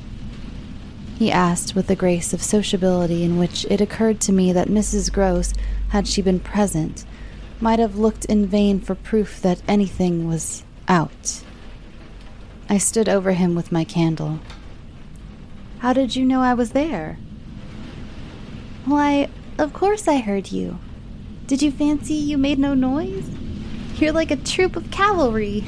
He 1.21 1.31
asked 1.31 1.75
with 1.75 1.85
the 1.85 1.95
grace 1.95 2.33
of 2.33 2.41
sociability 2.41 3.23
in 3.23 3.37
which 3.37 3.63
it 3.69 3.79
occurred 3.79 4.19
to 4.21 4.31
me 4.31 4.51
that 4.53 4.69
Mrs. 4.69 5.13
Grose, 5.13 5.53
had 5.89 6.07
she 6.07 6.19
been 6.19 6.39
present, 6.39 7.05
might 7.59 7.77
have 7.77 7.95
looked 7.95 8.25
in 8.25 8.47
vain 8.47 8.79
for 8.79 8.95
proof 8.95 9.39
that 9.43 9.61
anything 9.67 10.27
was 10.27 10.63
out. 10.87 11.43
I 12.67 12.79
stood 12.79 13.07
over 13.07 13.33
him 13.33 13.53
with 13.53 13.71
my 13.71 13.83
candle. 13.83 14.39
How 15.77 15.93
did 15.93 16.15
you 16.15 16.25
know 16.25 16.41
I 16.41 16.55
was 16.55 16.71
there? 16.71 17.19
Why, 18.85 19.29
of 19.59 19.73
course 19.73 20.07
I 20.07 20.21
heard 20.21 20.51
you. 20.51 20.79
Did 21.45 21.61
you 21.61 21.69
fancy 21.69 22.15
you 22.15 22.39
made 22.39 22.57
no 22.57 22.73
noise? 22.73 23.29
You're 23.97 24.11
like 24.11 24.31
a 24.31 24.37
troop 24.37 24.75
of 24.75 24.89
cavalry. 24.89 25.63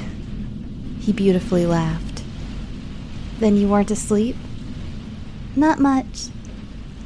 He 0.98 1.12
beautifully 1.12 1.64
laughed. 1.64 2.24
Then 3.38 3.56
you 3.56 3.68
weren't 3.68 3.92
asleep? 3.92 4.34
Not 5.56 5.78
much. 5.78 6.28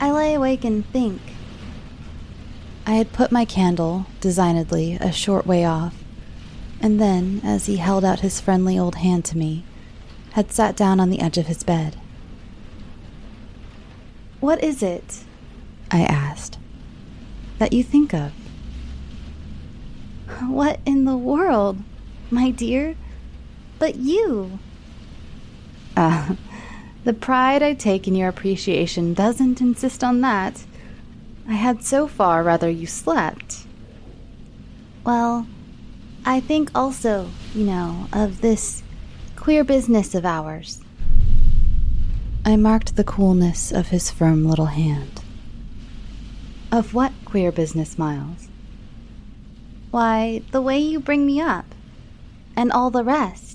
I 0.01 0.11
lay 0.11 0.35
awake 0.35 0.65
and 0.65 0.87
think. 0.87 1.21
I 2.87 2.93
had 2.93 3.13
put 3.13 3.31
my 3.31 3.45
candle, 3.45 4.07
designedly, 4.21 4.95
a 4.95 5.13
short 5.13 5.47
way 5.47 5.65
off, 5.65 6.03
and 6.81 6.99
then, 6.99 7.43
as 7.45 7.67
he 7.67 7.77
held 7.77 8.05
out 8.05 8.21
his 8.21 8.41
friendly 8.41 8.79
old 8.79 8.95
hand 8.97 9.25
to 9.27 9.37
me, 9.37 9.65
had 10.33 10.53
sat 10.53 10.77
down 10.77 10.99
on 10.99 11.11
the 11.11 11.21
edge 11.21 11.37
of 11.37 11.49
his 11.49 11.63
bed. 11.63 11.97
What 14.41 14.63
is 14.63 14.83
it? 14.83 15.25
I 15.91 16.03
asked. 16.03 16.59
That 17.59 17.73
you 17.73 17.83
think 17.83 18.15
of? 18.15 18.33
What 20.47 20.81
in 20.87 21.05
the 21.05 21.17
world, 21.17 21.79
my 22.31 22.51
dear? 22.51 22.95
But 23.79 23.97
you. 23.97 24.59
Ah, 25.97 26.37
the 27.09 27.15
pride 27.15 27.63
I 27.63 27.73
take 27.73 28.07
in 28.07 28.15
your 28.15 28.29
appreciation 28.29 29.15
doesn't 29.15 29.63
insist 29.63 30.05
on 30.05 30.21
that. 30.21 30.67
I 31.49 31.55
had 31.55 31.83
so 31.83 32.07
far 32.07 32.43
rather 32.43 32.69
you 32.69 32.87
slept. 32.87 33.65
Well, 35.07 35.47
I 36.27 36.41
think 36.41 36.71
also, 36.75 37.31
you 37.55 37.65
know, 37.65 38.09
of 38.13 38.43
this 38.43 38.83
queer 39.37 39.65
business 39.65 40.15
of 40.15 40.27
ours. 40.27 40.83
I 42.45 42.57
marked 42.57 42.97
the 42.97 43.05
coolness 43.05 43.73
of 43.73 43.89
his 43.89 44.11
firm 44.11 44.45
little 44.45 44.67
hand. 44.67 45.23
Of 46.71 46.93
what 46.93 47.15
queer 47.25 47.51
business, 47.51 47.97
Miles? 47.97 48.49
Why, 49.91 50.43
the 50.51 50.61
way 50.61 50.79
you 50.79 51.01
bring 51.01 51.25
me 51.25 51.41
up, 51.41 51.75
and 52.55 52.71
all 52.71 52.91
the 52.91 53.03
rest. 53.03 53.48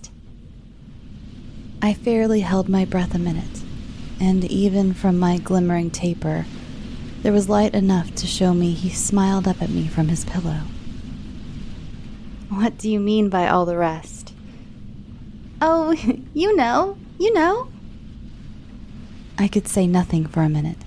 I 1.83 1.93
fairly 1.93 2.39
held 2.39 2.69
my 2.69 2.85
breath 2.85 3.13
a 3.13 3.19
minute, 3.19 3.61
and 4.17 4.45
even 4.45 4.93
from 4.93 5.19
my 5.19 5.37
glimmering 5.37 5.91
taper, 5.91 6.45
there 7.23 7.33
was 7.33 7.49
light 7.49 7.73
enough 7.73 8.15
to 8.15 8.25
show 8.25 8.53
me 8.53 8.71
he 8.71 8.87
smiled 8.89 9.49
up 9.49 9.61
at 9.61 9.69
me 9.69 9.89
from 9.89 10.07
his 10.07 10.23
pillow. 10.23 10.61
What 12.47 12.77
do 12.77 12.89
you 12.89 13.01
mean 13.01 13.27
by 13.27 13.49
all 13.49 13.65
the 13.65 13.75
rest? 13.75 14.33
Oh, 15.61 15.91
you 16.33 16.55
know, 16.55 16.95
you 17.19 17.33
know. 17.33 17.67
I 19.37 19.49
could 19.49 19.67
say 19.67 19.85
nothing 19.85 20.25
for 20.25 20.41
a 20.41 20.47
minute, 20.47 20.85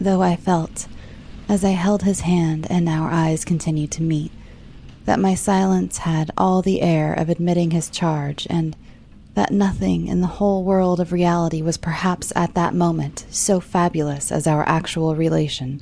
though 0.00 0.20
I 0.20 0.34
felt 0.34 0.88
as 1.48 1.64
I 1.64 1.70
held 1.70 2.02
his 2.02 2.22
hand 2.22 2.66
and 2.68 2.88
our 2.88 3.12
eyes 3.12 3.44
continued 3.44 3.92
to 3.92 4.02
meet, 4.02 4.32
that 5.04 5.20
my 5.20 5.36
silence 5.36 5.98
had 5.98 6.32
all 6.36 6.60
the 6.60 6.82
air 6.82 7.12
of 7.12 7.28
admitting 7.28 7.70
his 7.70 7.88
charge, 7.88 8.48
and 8.50 8.74
that 9.38 9.52
nothing 9.52 10.08
in 10.08 10.20
the 10.20 10.26
whole 10.26 10.64
world 10.64 10.98
of 10.98 11.12
reality 11.12 11.62
was 11.62 11.76
perhaps 11.76 12.32
at 12.34 12.54
that 12.54 12.74
moment 12.74 13.24
so 13.30 13.60
fabulous 13.60 14.32
as 14.32 14.48
our 14.48 14.68
actual 14.68 15.14
relation. 15.14 15.80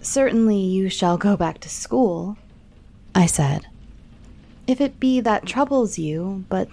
Certainly 0.00 0.58
you 0.58 0.88
shall 0.88 1.16
go 1.16 1.36
back 1.36 1.60
to 1.60 1.68
school, 1.68 2.36
I 3.14 3.26
said. 3.26 3.68
If 4.66 4.80
it 4.80 4.98
be 4.98 5.20
that 5.20 5.46
troubles 5.46 6.00
you, 6.00 6.44
but 6.48 6.68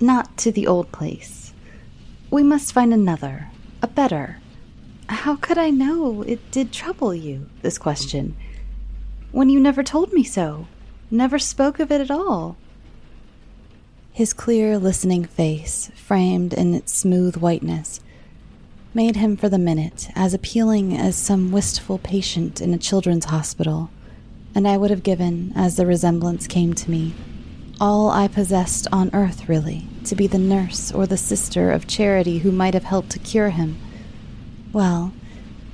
not 0.00 0.36
to 0.38 0.50
the 0.50 0.66
old 0.66 0.90
place. 0.90 1.54
We 2.28 2.42
must 2.42 2.72
find 2.72 2.92
another, 2.92 3.50
a 3.82 3.86
better, 3.86 4.38
how 5.08 5.36
could 5.36 5.58
I 5.58 5.70
know 5.70 6.22
it 6.22 6.50
did 6.50 6.72
trouble 6.72 7.14
you, 7.14 7.48
this 7.62 7.78
question, 7.78 8.34
when 9.30 9.48
you 9.48 9.60
never 9.60 9.84
told 9.84 10.12
me 10.12 10.24
so, 10.24 10.66
never 11.08 11.38
spoke 11.38 11.78
of 11.78 11.92
it 11.92 12.00
at 12.00 12.10
all? 12.10 12.56
His 14.18 14.32
clear, 14.32 14.80
listening 14.80 15.26
face, 15.26 15.92
framed 15.94 16.52
in 16.52 16.74
its 16.74 16.92
smooth 16.92 17.36
whiteness, 17.36 18.00
made 18.92 19.14
him 19.14 19.36
for 19.36 19.48
the 19.48 19.60
minute 19.60 20.08
as 20.16 20.34
appealing 20.34 20.96
as 20.96 21.14
some 21.14 21.52
wistful 21.52 21.98
patient 21.98 22.60
in 22.60 22.74
a 22.74 22.78
children's 22.78 23.26
hospital, 23.26 23.90
and 24.56 24.66
I 24.66 24.76
would 24.76 24.90
have 24.90 25.04
given, 25.04 25.52
as 25.54 25.76
the 25.76 25.86
resemblance 25.86 26.48
came 26.48 26.74
to 26.74 26.90
me, 26.90 27.14
all 27.80 28.10
I 28.10 28.26
possessed 28.26 28.88
on 28.90 29.08
earth, 29.12 29.48
really, 29.48 29.86
to 30.06 30.16
be 30.16 30.26
the 30.26 30.36
nurse 30.36 30.90
or 30.90 31.06
the 31.06 31.16
sister 31.16 31.70
of 31.70 31.86
charity 31.86 32.38
who 32.38 32.50
might 32.50 32.74
have 32.74 32.82
helped 32.82 33.10
to 33.10 33.20
cure 33.20 33.50
him 33.50 33.78
well, 34.72 35.12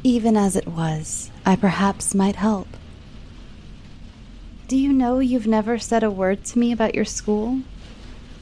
even 0.02 0.36
as 0.36 0.54
it 0.54 0.68
was, 0.68 1.30
I 1.46 1.56
perhaps 1.56 2.14
might 2.14 2.36
help. 2.36 2.68
Do 4.68 4.76
you 4.76 4.92
know 4.92 5.18
you've 5.18 5.46
never 5.46 5.78
said 5.78 6.02
a 6.02 6.10
word 6.10 6.44
to 6.44 6.58
me 6.58 6.72
about 6.72 6.94
your 6.94 7.06
school? 7.06 7.62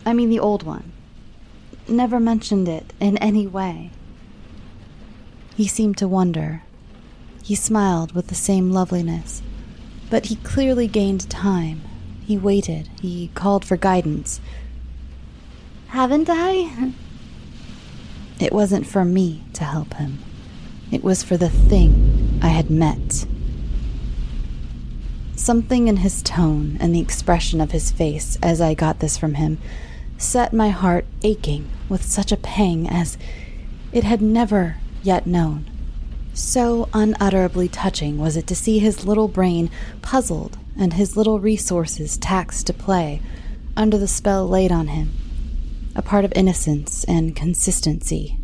I 0.04 0.12
mean, 0.12 0.30
the 0.30 0.40
old 0.40 0.62
one. 0.64 0.92
Never 1.88 2.18
mentioned 2.18 2.68
it 2.68 2.92
in 3.00 3.16
any 3.18 3.47
way. 3.47 3.90
He 5.56 5.66
seemed 5.66 5.97
to 5.99 6.09
wonder. 6.09 6.62
He 7.42 7.54
smiled 7.54 8.12
with 8.12 8.28
the 8.28 8.35
same 8.35 8.73
loveliness, 8.73 9.42
but 10.11 10.26
he 10.26 10.37
clearly 10.37 10.87
gained 10.87 11.28
time. 11.28 11.82
He 12.25 12.38
waited. 12.38 12.88
He 13.00 13.30
called 13.35 13.64
for 13.64 13.76
guidance. 13.76 14.40
Haven't 15.88 16.28
I? 16.30 16.92
It 18.40 18.52
wasn't 18.52 18.88
for 18.88 19.04
me 19.04 19.44
to 19.52 19.62
help 19.62 19.94
him. 19.94 20.18
It 20.90 21.04
was 21.04 21.23
for 21.23 21.37
the 21.37 21.49
thing 21.49 22.40
I 22.42 22.49
had 22.49 22.71
met. 22.71 23.25
Something 25.37 25.87
in 25.87 25.99
his 25.99 26.25
tone 26.25 26.76
and 26.80 26.92
the 26.92 27.00
expression 27.00 27.61
of 27.61 27.71
his 27.71 27.92
face 27.92 28.37
as 28.42 28.61
I 28.61 28.75
got 28.75 28.99
this 28.99 29.16
from 29.16 29.35
him 29.35 29.59
set 30.23 30.52
my 30.52 30.71
heart 30.71 31.05
aching 31.23 31.69
with 31.88 32.05
such 32.05 32.33
a 32.33 32.37
pang 32.37 32.88
as 32.88 33.19
it 33.93 34.05
had 34.05 34.23
never 34.23 34.76
yet 35.02 35.26
known. 35.26 35.69
So 36.35 36.88
unutterably 36.95 37.69
touching 37.69 38.19
was 38.19 38.37
it 38.37 38.47
to 38.47 38.55
see 38.55 38.79
his 38.79 39.05
little 39.05 39.29
brain 39.29 39.71
puzzled 40.00 40.59
and 40.79 40.95
his 40.95 41.17
little 41.17 41.41
resources 41.41 42.17
taxed 42.17 42.67
to 42.69 42.73
play 42.73 43.21
under 43.76 43.99
the 43.99 44.09
spell 44.09 44.49
laid 44.49 44.73
on 44.73 44.88
him, 44.88 45.12
a 45.95 46.02
part 46.02 46.25
of 46.25 46.33
innocence 46.35 47.05
and 47.05 47.37
consistency 47.37 48.38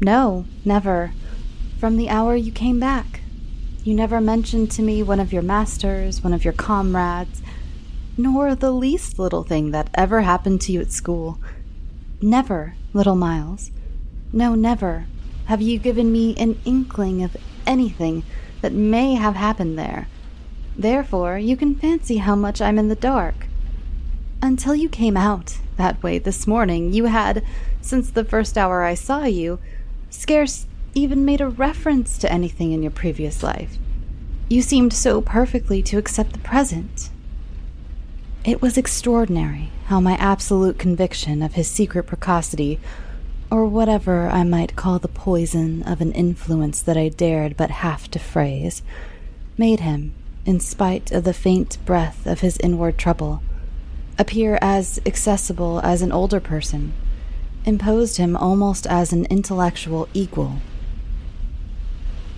no, 0.00 0.44
never. 0.64 1.12
From 1.78 1.96
the 1.96 2.08
hour 2.08 2.36
you 2.36 2.52
came 2.52 2.78
back. 2.78 3.20
You 3.82 3.94
never 3.94 4.20
mentioned 4.20 4.70
to 4.72 4.82
me 4.82 5.02
one 5.02 5.20
of 5.20 5.32
your 5.32 5.42
masters, 5.42 6.22
one 6.22 6.32
of 6.32 6.44
your 6.44 6.52
comrades. 6.52 7.40
Nor 8.16 8.54
the 8.54 8.70
least 8.70 9.18
little 9.18 9.42
thing 9.42 9.70
that 9.70 9.90
ever 9.94 10.22
happened 10.22 10.60
to 10.62 10.72
you 10.72 10.80
at 10.80 10.92
school. 10.92 11.38
Never, 12.20 12.74
little 12.92 13.16
Miles. 13.16 13.70
No, 14.32 14.54
never 14.54 15.06
have 15.46 15.62
you 15.62 15.78
given 15.78 16.10
me 16.10 16.34
an 16.36 16.60
inkling 16.64 17.22
of 17.22 17.36
anything 17.66 18.24
that 18.62 18.72
may 18.72 19.14
have 19.14 19.36
happened 19.36 19.78
there. 19.78 20.08
Therefore, 20.76 21.38
you 21.38 21.56
can 21.56 21.74
fancy 21.74 22.18
how 22.18 22.34
much 22.34 22.60
I'm 22.60 22.78
in 22.78 22.88
the 22.88 22.96
dark. 22.96 23.46
Until 24.42 24.74
you 24.74 24.88
came 24.88 25.16
out 25.16 25.58
that 25.76 26.02
way 26.02 26.18
this 26.18 26.46
morning, 26.46 26.92
you 26.92 27.06
had, 27.06 27.44
since 27.80 28.10
the 28.10 28.24
first 28.24 28.58
hour 28.58 28.82
I 28.82 28.94
saw 28.94 29.24
you, 29.24 29.58
scarce 30.10 30.66
even 30.94 31.24
made 31.24 31.40
a 31.40 31.48
reference 31.48 32.18
to 32.18 32.32
anything 32.32 32.72
in 32.72 32.82
your 32.82 32.90
previous 32.90 33.42
life. 33.42 33.76
You 34.48 34.62
seemed 34.62 34.92
so 34.92 35.20
perfectly 35.20 35.82
to 35.84 35.98
accept 35.98 36.32
the 36.32 36.38
present. 36.40 37.10
It 38.46 38.62
was 38.62 38.78
extraordinary 38.78 39.70
how 39.86 39.98
my 39.98 40.12
absolute 40.18 40.78
conviction 40.78 41.42
of 41.42 41.54
his 41.54 41.66
secret 41.66 42.04
precocity, 42.04 42.78
or 43.50 43.66
whatever 43.66 44.28
I 44.28 44.44
might 44.44 44.76
call 44.76 45.00
the 45.00 45.08
poison 45.08 45.82
of 45.82 46.00
an 46.00 46.12
influence 46.12 46.80
that 46.80 46.96
I 46.96 47.08
dared 47.08 47.56
but 47.56 47.82
half 47.82 48.08
to 48.12 48.20
phrase, 48.20 48.82
made 49.58 49.80
him, 49.80 50.14
in 50.44 50.60
spite 50.60 51.10
of 51.10 51.24
the 51.24 51.34
faint 51.34 51.84
breath 51.84 52.24
of 52.24 52.38
his 52.38 52.56
inward 52.58 52.98
trouble, 52.98 53.42
appear 54.16 54.60
as 54.62 55.00
accessible 55.04 55.80
as 55.80 56.00
an 56.00 56.12
older 56.12 56.38
person, 56.38 56.92
imposed 57.64 58.16
him 58.16 58.36
almost 58.36 58.86
as 58.86 59.12
an 59.12 59.24
intellectual 59.24 60.08
equal. 60.14 60.58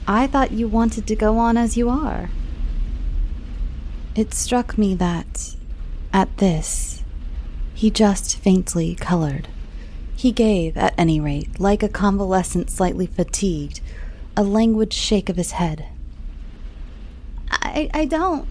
I 0.07 0.27
thought 0.27 0.53
you 0.53 0.69
wanted 0.69 1.07
to 1.07 1.15
go 1.15 1.37
on 1.37 1.59
as 1.59 1.77
you 1.77 1.91
are. 1.91 2.31
It 4.17 4.33
struck 4.33 4.79
me 4.79 4.95
that, 4.95 5.55
at 6.13 6.37
this, 6.39 7.03
he 7.75 7.91
just 7.91 8.37
faintly 8.39 8.95
colored. 8.95 9.49
He 10.17 10.33
gave, 10.33 10.77
at 10.77 10.95
any 10.99 11.21
rate, 11.21 11.61
like 11.61 11.83
a 11.83 11.89
convalescent 11.89 12.71
slightly 12.71 13.07
fatigued, 13.07 13.81
a 14.37 14.43
languid 14.43 14.93
shake 14.93 15.29
of 15.29 15.37
his 15.37 15.53
head. 15.53 15.87
I, 17.51 17.89
I 17.95 18.05
don't. 18.05 18.49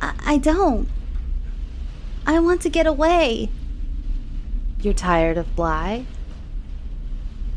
I, 0.00 0.14
I 0.24 0.38
don't. 0.38 0.88
I 2.26 2.38
want 2.40 2.62
to 2.62 2.70
get 2.70 2.86
away. 2.86 3.50
You're 4.80 4.94
tired 4.94 5.36
of 5.36 5.54
Bly? 5.54 6.06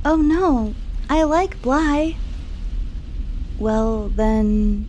Oh 0.03 0.17
no, 0.17 0.75
I 1.09 1.23
like 1.23 1.61
Bly. 1.61 2.17
Well, 3.59 4.09
then. 4.09 4.87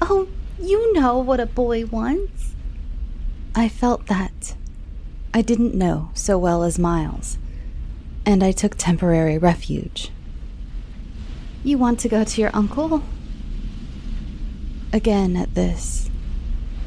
Oh, 0.00 0.28
you 0.60 0.92
know 0.92 1.18
what 1.18 1.40
a 1.40 1.46
boy 1.46 1.86
wants. 1.86 2.53
I 3.56 3.68
felt 3.68 4.06
that. 4.06 4.56
I 5.32 5.40
didn't 5.40 5.76
know 5.76 6.10
so 6.12 6.36
well 6.36 6.64
as 6.64 6.76
Miles, 6.76 7.38
and 8.26 8.42
I 8.42 8.50
took 8.50 8.74
temporary 8.76 9.38
refuge. 9.38 10.10
You 11.62 11.78
want 11.78 12.00
to 12.00 12.08
go 12.08 12.24
to 12.24 12.40
your 12.40 12.50
uncle? 12.52 13.04
Again 14.92 15.36
at 15.36 15.54
this, 15.54 16.10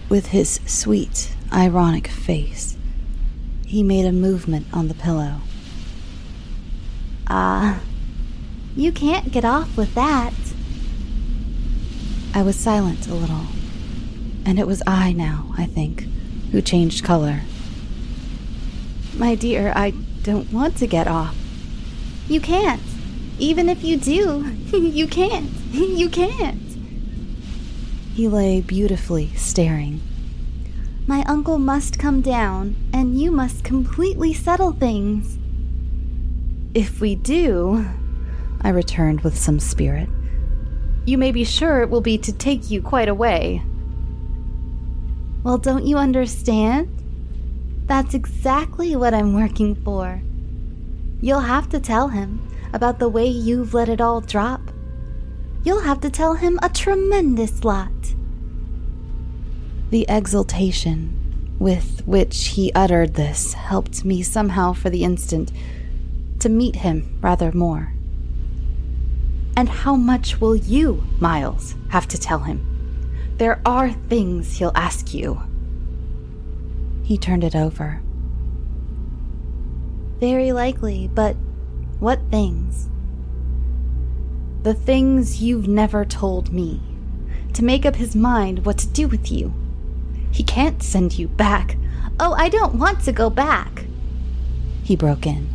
with 0.10 0.28
his 0.28 0.60
sweet, 0.66 1.34
ironic 1.54 2.08
face, 2.08 2.78
he 3.66 3.82
made 3.82 4.06
a 4.06 4.12
movement 4.12 4.68
on 4.74 4.90
the 4.90 4.94
pillow. 4.94 5.38
Ah, 7.30 7.77
uh, 7.77 7.80
you 8.75 8.92
can't 8.92 9.32
get 9.32 9.46
off 9.46 9.77
with 9.77 9.96
that. 9.96 10.34
I 12.34 12.44
was 12.44 12.58
silent 12.58 13.08
a 13.08 13.14
little, 13.14 13.48
and 14.46 14.60
it 14.60 14.68
was 14.68 14.84
I 14.86 15.14
now, 15.14 15.53
I 15.58 15.66
think, 15.66 16.08
who 16.51 16.62
changed 16.62 17.03
color. 17.03 17.42
My 19.16 19.36
dear, 19.36 19.74
I 19.75 19.92
don't 20.24 20.51
want 20.51 20.77
to 20.77 20.88
get 20.88 21.07
off. 21.07 21.36
You 22.27 22.42
can't. 22.42 22.81
Even 23.40 23.70
if 23.70 23.83
you 23.83 23.98
do, 23.98 24.44
you 24.77 25.07
can't. 25.07 25.51
You 25.74 26.10
can't. 26.10 26.62
He 28.14 28.27
lay 28.27 28.62
beautifully 28.62 29.29
staring. 29.36 30.01
My 31.05 31.24
uncle 31.24 31.57
must 31.57 32.00
come 32.00 32.22
down, 32.22 32.75
and 32.92 33.20
you 33.20 33.31
must 33.31 33.64
completely 33.64 34.33
settle 34.33 34.72
things. 34.72 35.38
If 36.74 37.00
we 37.00 37.16
do, 37.16 37.86
I 38.62 38.70
returned 38.70 39.22
with 39.22 39.38
some 39.38 39.60
spirit, 39.60 40.10
you 41.05 41.18
may 41.18 41.31
be 41.31 41.44
sure 41.44 41.81
it 41.81 41.90
will 41.90 42.01
be 42.01 42.18
to 42.18 42.33
take 42.33 42.70
you 42.70 42.81
quite 42.81 43.07
away. 43.07 43.62
Well, 45.48 45.57
don't 45.57 45.88
you 45.88 45.98
understand? 45.98 46.90
That's 47.86 48.14
exactly 48.14 48.98
what 48.98 49.14
I'm 49.14 49.33
working 49.33 49.75
for. 49.75 50.22
You'll 51.22 51.40
have 51.40 51.70
to 51.70 51.79
tell 51.79 52.10
him 52.10 52.46
about 52.74 53.00
the 53.00 53.07
way 53.07 53.27
you've 53.27 53.74
let 53.74 53.88
it 53.88 54.01
all 54.01 54.20
drop. 54.20 54.60
You'll 55.64 55.83
have 55.83 56.01
to 56.01 56.10
tell 56.10 56.33
him 56.33 56.60
a 56.62 56.68
tremendous 56.68 57.64
lot. 57.64 57.94
The 59.90 60.05
exultation 60.10 61.55
with 61.60 62.05
which 62.05 62.48
he 62.50 62.74
uttered 62.74 63.14
this 63.14 63.53
helped 63.53 64.03
me 64.03 64.24
somehow 64.24 64.74
for 64.74 64.90
the 64.90 65.05
instant 65.05 65.53
to 66.40 66.50
meet 66.50 66.75
him 66.75 67.18
rather 67.22 67.53
more. 67.53 67.94
And 69.55 69.70
how 69.70 69.96
much 69.96 70.42
will 70.42 70.57
you, 70.57 71.05
Miles, 71.22 71.74
have 71.88 72.10
to 72.10 72.18
tell 72.18 72.40
him? 72.40 72.67
There 73.38 73.62
are 73.66 73.92
things 73.92 74.58
he'll 74.58 74.72
ask 74.74 75.14
you. 75.14 75.40
He 77.04 77.18
turned 77.18 77.44
it 77.44 77.56
over. 77.56 78.02
Very 80.20 80.52
likely, 80.52 81.08
but 81.14 81.36
what 82.00 82.20
things? 82.32 82.90
The 84.64 84.74
things 84.74 85.42
you've 85.42 85.68
never 85.68 86.04
told 86.04 86.52
me. 86.52 86.82
To 87.54 87.64
make 87.64 87.86
up 87.86 87.96
his 87.96 88.16
mind 88.16 88.66
what 88.66 88.80
to 88.80 88.88
do 88.88 89.08
with 89.08 89.32
you. 89.32 89.54
He 90.32 90.44
can't 90.44 90.82
send 90.82 91.18
you 91.18 91.28
back. 91.28 91.78
Oh, 92.20 92.34
I 92.34 92.50
don't 92.50 92.76
want 92.76 93.02
to 93.02 93.12
go 93.12 93.30
back. 93.30 93.86
He 94.84 94.96
broke 94.96 95.28
in. 95.28 95.48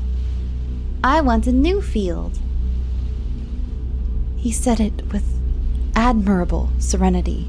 I 1.03 1.21
want 1.21 1.49
a 1.49 1.53
new 1.53 1.83
field. 1.83 2.39
He 4.37 4.53
said 4.53 4.79
it 4.79 5.13
with 5.13 5.25
admirable 5.95 6.71
serenity, 6.79 7.49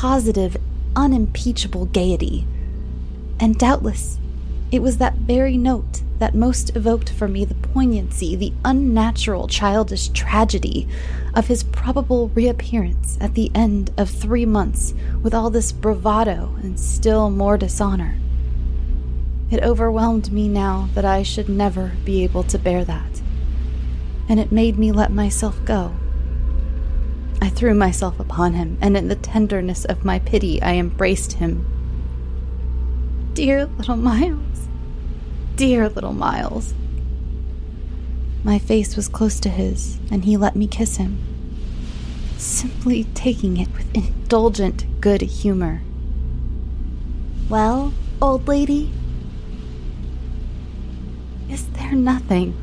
positive, 0.00 0.56
unimpeachable 0.96 1.84
gaiety. 1.84 2.46
And 3.38 3.58
doubtless, 3.58 4.18
it 4.72 4.80
was 4.80 4.96
that 4.96 5.16
very 5.16 5.58
note 5.58 6.00
that 6.18 6.34
most 6.34 6.74
evoked 6.74 7.10
for 7.10 7.28
me 7.28 7.44
the 7.44 7.54
poignancy, 7.54 8.34
the 8.34 8.54
unnatural, 8.64 9.46
childish 9.46 10.08
tragedy 10.08 10.88
of 11.34 11.48
his 11.48 11.64
probable 11.64 12.28
reappearance 12.30 13.18
at 13.20 13.34
the 13.34 13.50
end 13.54 13.92
of 13.98 14.08
three 14.08 14.46
months 14.46 14.94
with 15.22 15.34
all 15.34 15.50
this 15.50 15.70
bravado 15.70 16.56
and 16.62 16.80
still 16.80 17.28
more 17.28 17.58
dishonor. 17.58 18.16
It 19.50 19.62
overwhelmed 19.62 20.32
me 20.32 20.48
now 20.48 20.88
that 20.94 21.04
I 21.04 21.22
should 21.22 21.50
never 21.50 21.92
be 22.06 22.24
able 22.24 22.44
to 22.44 22.58
bear 22.58 22.86
that 22.86 23.20
and 24.30 24.40
it 24.40 24.50
made 24.50 24.78
me 24.78 24.92
let 24.92 25.12
myself 25.12 25.62
go. 25.66 25.92
I 27.40 27.48
threw 27.48 27.74
myself 27.74 28.20
upon 28.20 28.52
him, 28.54 28.76
and 28.80 28.96
in 28.96 29.08
the 29.08 29.16
tenderness 29.16 29.84
of 29.84 30.04
my 30.04 30.18
pity, 30.18 30.60
I 30.60 30.74
embraced 30.74 31.34
him. 31.34 31.66
Dear 33.34 33.64
little 33.66 33.96
Miles, 33.96 34.68
dear 35.56 35.88
little 35.88 36.12
Miles. 36.12 36.74
My 38.44 38.58
face 38.58 38.96
was 38.96 39.08
close 39.08 39.40
to 39.40 39.48
his, 39.48 39.98
and 40.10 40.24
he 40.24 40.36
let 40.36 40.56
me 40.56 40.66
kiss 40.66 40.96
him, 40.96 41.18
simply 42.36 43.04
taking 43.14 43.56
it 43.56 43.72
with 43.72 43.94
indulgent 43.94 45.00
good 45.00 45.22
humor. 45.22 45.82
Well, 47.48 47.92
old 48.20 48.46
lady? 48.48 48.90
Is 51.48 51.66
there 51.70 51.92
nothing? 51.92 52.54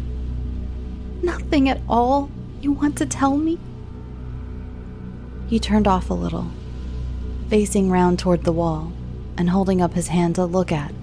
Nothing 1.22 1.68
at 1.68 1.82
all 1.90 2.30
you 2.62 2.72
want 2.72 2.98
to 2.98 3.06
tell 3.06 3.38
me? 3.38 3.60
He 5.48 5.60
turned 5.60 5.88
off 5.88 6.10
a 6.10 6.14
little, 6.14 6.52
facing 7.50 7.90
round 7.90 8.20
toward 8.20 8.44
the 8.44 8.52
wall 8.52 8.92
and 9.38 9.50
holding 9.50 9.82
up 9.82 9.94
his 9.94 10.10
hand 10.10 10.36
to 10.36 10.46
look 10.46 10.72
at, 10.72 10.94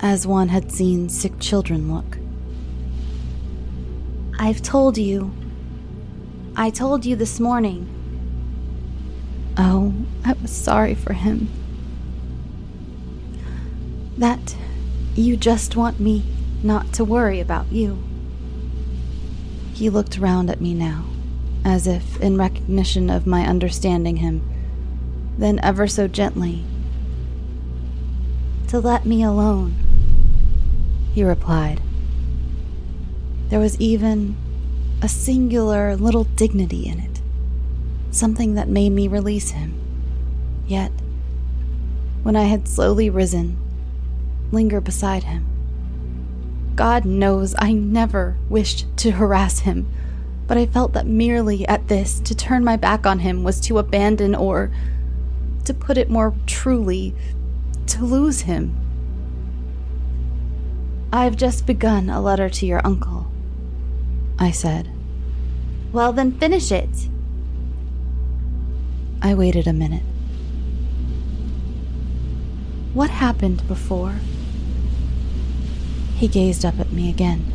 as 0.00 0.26
one 0.26 0.48
had 0.48 0.72
seen 0.72 1.08
sick 1.08 1.38
children 1.38 1.92
look. 1.94 2.18
I've 4.38 4.60
told 4.60 4.98
you. 4.98 5.32
I 6.56 6.70
told 6.70 7.04
you 7.06 7.14
this 7.14 7.38
morning. 7.38 7.88
Oh, 9.56 9.94
I 10.24 10.32
was 10.32 10.50
sorry 10.50 10.94
for 10.94 11.12
him. 11.12 11.48
That 14.18 14.56
you 15.14 15.36
just 15.36 15.76
want 15.76 16.00
me 16.00 16.24
not 16.64 16.92
to 16.94 17.04
worry 17.04 17.38
about 17.38 17.70
you. 17.70 18.02
He 19.74 19.90
looked 19.90 20.18
round 20.18 20.50
at 20.50 20.60
me 20.60 20.74
now, 20.74 21.04
as 21.64 21.86
if 21.86 22.20
in 22.20 22.36
recognition 22.36 23.08
of 23.08 23.26
my 23.26 23.46
understanding 23.46 24.18
him, 24.18 24.42
then 25.38 25.58
ever 25.62 25.86
so 25.86 26.06
gently, 26.06 26.64
to 28.68 28.78
let 28.78 29.06
me 29.06 29.22
alone. 29.22 29.74
He 31.14 31.24
replied. 31.24 31.80
There 33.48 33.60
was 33.60 33.80
even 33.80 34.36
a 35.00 35.08
singular 35.08 35.96
little 35.96 36.24
dignity 36.24 36.86
in 36.86 36.98
it, 36.98 37.20
something 38.10 38.54
that 38.54 38.68
made 38.68 38.90
me 38.90 39.06
release 39.06 39.50
him. 39.50 39.80
Yet, 40.66 40.90
when 42.22 42.36
I 42.36 42.44
had 42.44 42.66
slowly 42.66 43.10
risen, 43.10 43.56
linger 44.50 44.80
beside 44.80 45.24
him. 45.24 45.46
God 46.74 47.04
knows 47.04 47.54
I 47.58 47.72
never 47.72 48.36
wished 48.48 48.86
to 48.98 49.12
harass 49.12 49.60
him, 49.60 49.86
but 50.46 50.56
I 50.56 50.66
felt 50.66 50.92
that 50.92 51.06
merely 51.06 51.66
at 51.66 51.88
this, 51.88 52.20
to 52.20 52.34
turn 52.34 52.64
my 52.64 52.76
back 52.76 53.06
on 53.06 53.20
him 53.20 53.44
was 53.44 53.60
to 53.62 53.78
abandon 53.78 54.34
or, 54.34 54.70
to 55.64 55.72
put 55.72 55.96
it 55.96 56.10
more 56.10 56.34
truly, 56.46 57.14
to 57.86 58.04
lose 58.04 58.42
him. 58.42 58.76
I've 61.12 61.36
just 61.36 61.66
begun 61.66 62.10
a 62.10 62.20
letter 62.20 62.50
to 62.50 62.66
your 62.66 62.84
uncle, 62.84 63.30
I 64.38 64.50
said. 64.50 64.90
Well, 65.92 66.12
then 66.12 66.38
finish 66.38 66.72
it. 66.72 67.08
I 69.22 69.34
waited 69.34 69.66
a 69.66 69.72
minute. 69.72 70.02
What 72.92 73.10
happened 73.10 73.66
before? 73.66 74.16
He 76.16 76.28
gazed 76.28 76.64
up 76.64 76.78
at 76.78 76.92
me 76.92 77.08
again. 77.10 77.53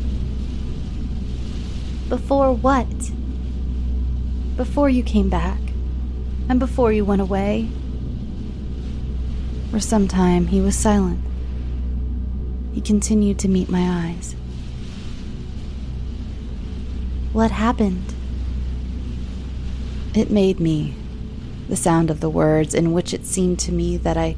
Before 2.10 2.52
what? 2.52 3.12
Before 4.58 4.90
you 4.90 5.04
came 5.04 5.30
back, 5.30 5.60
and 6.50 6.60
before 6.60 6.92
you 6.92 7.06
went 7.06 7.22
away. 7.22 7.70
For 9.70 9.80
some 9.80 10.08
time 10.08 10.48
he 10.48 10.60
was 10.60 10.76
silent. 10.76 11.24
He 12.74 12.82
continued 12.82 13.38
to 13.40 13.48
meet 13.48 13.70
my 13.70 13.82
eyes. 13.82 14.36
What 17.32 17.52
happened? 17.52 18.16
It 20.16 20.32
made 20.32 20.60
me, 20.60 20.96
the 21.68 21.76
sound 21.76 22.10
of 22.10 22.22
the 22.22 22.30
words 22.30 22.74
in 22.74 22.92
which 22.92 23.14
it 23.14 23.28
seemed 23.28 23.60
to 23.60 23.72
me 23.72 23.98
that 23.98 24.18
I 24.18 24.36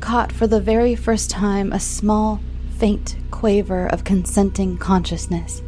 caught 0.00 0.32
for 0.32 0.46
the 0.46 0.60
very 0.60 0.94
first 0.94 1.28
time 1.28 1.70
a 1.70 1.80
small, 1.80 2.40
faint 2.78 3.16
quaver 3.30 3.86
of 3.86 4.04
consenting 4.04 4.78
consciousness. 4.78 5.60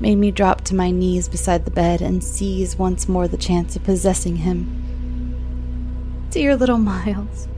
Made 0.00 0.16
me 0.16 0.30
drop 0.30 0.62
to 0.62 0.76
my 0.76 0.90
knees 0.90 1.28
beside 1.28 1.64
the 1.64 1.72
bed 1.72 2.00
and 2.00 2.22
seize 2.22 2.78
once 2.78 3.08
more 3.08 3.26
the 3.26 3.36
chance 3.36 3.74
of 3.74 3.82
possessing 3.82 4.36
him. 4.36 4.84
Dear 6.30 6.54
little 6.54 6.78
Miles, 6.78 7.48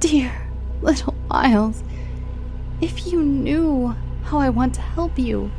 dear 0.00 0.48
little 0.82 1.14
Miles, 1.28 1.84
if 2.80 3.06
you 3.06 3.22
knew 3.22 3.94
how 4.24 4.38
I 4.38 4.50
want 4.50 4.74
to 4.74 4.80
help 4.80 5.18
you. 5.18 5.50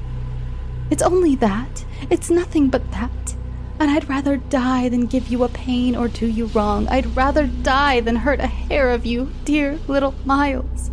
It's 0.91 1.01
only 1.01 1.35
that. 1.35 1.85
It's 2.09 2.29
nothing 2.29 2.67
but 2.69 2.91
that. 2.91 3.35
And 3.79 3.89
I'd 3.89 4.09
rather 4.09 4.37
die 4.37 4.89
than 4.89 5.05
give 5.05 5.29
you 5.29 5.43
a 5.43 5.49
pain 5.49 5.95
or 5.95 6.07
do 6.07 6.27
you 6.27 6.47
wrong. 6.47 6.87
I'd 6.89 7.15
rather 7.15 7.47
die 7.47 8.01
than 8.01 8.17
hurt 8.17 8.39
a 8.39 8.47
hair 8.47 8.91
of 8.91 9.05
you, 9.05 9.31
dear 9.45 9.79
little 9.87 10.13
Miles. 10.25 10.91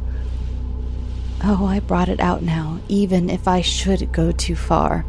Oh, 1.48 1.64
I 1.64 1.78
brought 1.78 2.08
it 2.08 2.18
out 2.18 2.42
now, 2.42 2.80
even 2.88 3.30
if 3.30 3.46
I 3.46 3.60
should 3.60 4.10
go 4.12 4.32
too 4.32 4.56
far. 4.56 5.06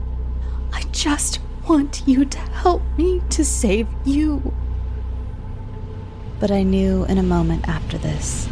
I 0.71 0.83
just 0.91 1.39
want 1.67 2.03
you 2.05 2.25
to 2.25 2.37
help 2.37 2.83
me 2.95 3.23
to 3.31 3.43
save 3.43 3.87
you. 4.05 4.53
But 6.39 6.51
I 6.51 6.61
knew 6.61 7.05
in 7.05 7.17
a 7.17 7.23
moment 7.23 7.67
after 7.67 7.97
this 7.97 8.47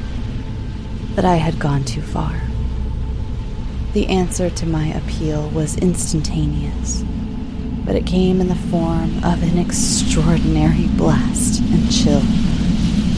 that 1.14 1.26
I 1.26 1.36
had 1.36 1.60
gone 1.60 1.84
too 1.84 2.02
far. 2.02 2.42
The 3.94 4.08
answer 4.08 4.50
to 4.50 4.66
my 4.66 4.88
appeal 4.88 5.50
was 5.52 5.78
instantaneous 5.78 7.04
but 7.86 7.96
it 7.96 8.08
came 8.08 8.42
in 8.42 8.48
the 8.48 8.56
form 8.56 9.24
of 9.24 9.44
an 9.44 9.60
extraordinary 9.60 10.88
blast 10.98 11.62
and 11.62 11.92
chill. 11.92 12.24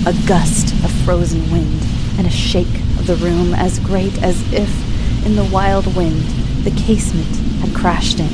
A 0.05 0.13
gust 0.27 0.73
of 0.83 0.91
frozen 1.05 1.49
wind 1.51 1.81
and 2.17 2.27
a 2.27 2.29
shake 2.29 2.67
the 3.07 3.15
room 3.15 3.53
as 3.53 3.79
great 3.79 4.21
as 4.21 4.41
if, 4.51 5.25
in 5.25 5.37
the 5.37 5.45
wild 5.45 5.95
wind, 5.95 6.21
the 6.63 6.71
casement 6.71 7.35
had 7.61 7.73
crashed 7.73 8.19
in. 8.19 8.29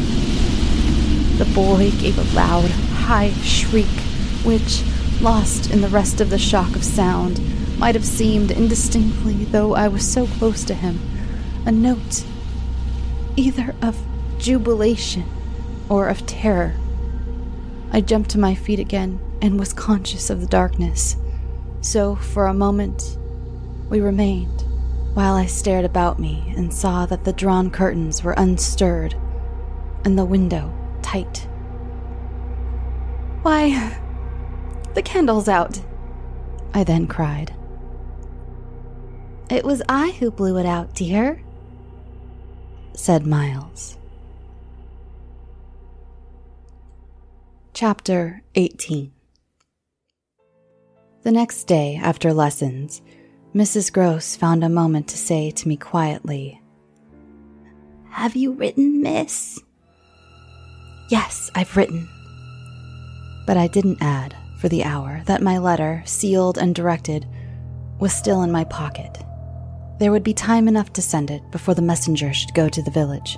The 1.38 1.46
boy 1.54 1.92
gave 1.92 2.18
a 2.18 2.36
loud, 2.36 2.72
high 2.72 3.32
shriek, 3.44 3.86
which, 4.44 4.84
lost 5.22 5.70
in 5.70 5.82
the 5.82 5.90
rest 5.90 6.20
of 6.20 6.32
the 6.32 6.40
shock 6.40 6.76
of 6.76 6.84
sound, 6.84 7.40
might 7.78 7.94
have 7.94 8.04
seemed 8.04 8.50
indistinctly, 8.50 9.46
though 9.46 9.76
I 9.76 9.88
was 9.88 10.12
so 10.12 10.26
close 10.26 10.64
to 10.66 10.74
him, 10.74 11.00
a 11.68 11.72
note 11.72 12.26
either 13.36 13.76
of 13.82 14.04
jubilation 14.40 15.26
or 15.88 16.08
of 16.08 16.26
terror. 16.26 16.74
I 17.92 18.02
jumped 18.02 18.32
to 18.32 18.40
my 18.40 18.56
feet 18.56 18.80
again 18.80 19.20
and 19.40 19.60
was 19.60 19.72
conscious 19.72 20.32
of 20.32 20.42
the 20.42 20.48
darkness. 20.48 21.16
So, 21.82 22.16
for 22.16 22.48
a 22.48 22.54
moment, 22.54 23.18
we 23.90 24.00
remained, 24.02 24.63
while 25.14 25.36
I 25.36 25.46
stared 25.46 25.86
about 25.86 26.20
me 26.20 26.54
and 26.58 26.74
saw 26.74 27.06
that 27.06 27.24
the 27.24 27.34
drawn 27.34 27.70
curtains 27.70 28.24
were 28.24 28.34
unstirred 28.34 29.16
and 30.04 30.18
the 30.18 30.26
window 30.26 30.74
tight. 31.02 31.48
Why, 33.44 34.00
the 34.96 35.02
candle's 35.02 35.48
out, 35.48 35.80
I 36.74 36.84
then 36.84 37.08
cried. 37.08 37.54
It 39.50 39.64
was 39.64 39.84
I 39.88 40.12
who 40.12 40.32
blew 40.32 40.58
it 40.58 40.66
out, 40.66 40.96
dear, 40.96 41.44
said 42.94 43.28
Miles. 43.28 43.98
Chapter 47.74 48.42
18 48.56 49.12
The 51.22 51.32
next 51.32 51.66
day, 51.66 52.00
after 52.02 52.34
lessons, 52.34 53.02
Mrs. 53.56 53.94
Grose 53.94 54.36
found 54.36 54.64
a 54.64 54.70
moment 54.70 55.08
to 55.10 55.18
say 55.18 55.52
to 55.52 55.68
me 55.68 55.78
quietly, 55.78 56.60
Have 58.10 58.36
you 58.36 58.54
written, 58.54 59.04
miss? 59.04 59.62
Yes, 61.10 61.52
I've 61.54 61.78
written. 61.78 62.10
But 63.46 63.58
I 63.58 63.68
didn't 63.68 64.02
add, 64.02 64.36
for 64.58 64.70
the 64.70 64.84
hour, 64.84 65.22
that 65.28 65.44
my 65.44 65.60
letter, 65.60 66.02
sealed 66.04 66.58
and 66.58 66.74
directed, 66.74 67.28
was 68.00 68.12
still 68.12 68.42
in 68.42 68.52
my 68.52 68.64
pocket. 68.64 69.20
There 70.00 70.12
would 70.12 70.24
be 70.24 70.34
time 70.34 70.68
enough 70.68 70.92
to 70.94 71.04
send 71.04 71.30
it 71.30 71.44
before 71.52 71.76
the 71.76 71.84
messenger 71.84 72.34
should 72.34 72.56
go 72.56 72.68
to 72.70 72.82
the 72.82 72.90
village. 72.90 73.38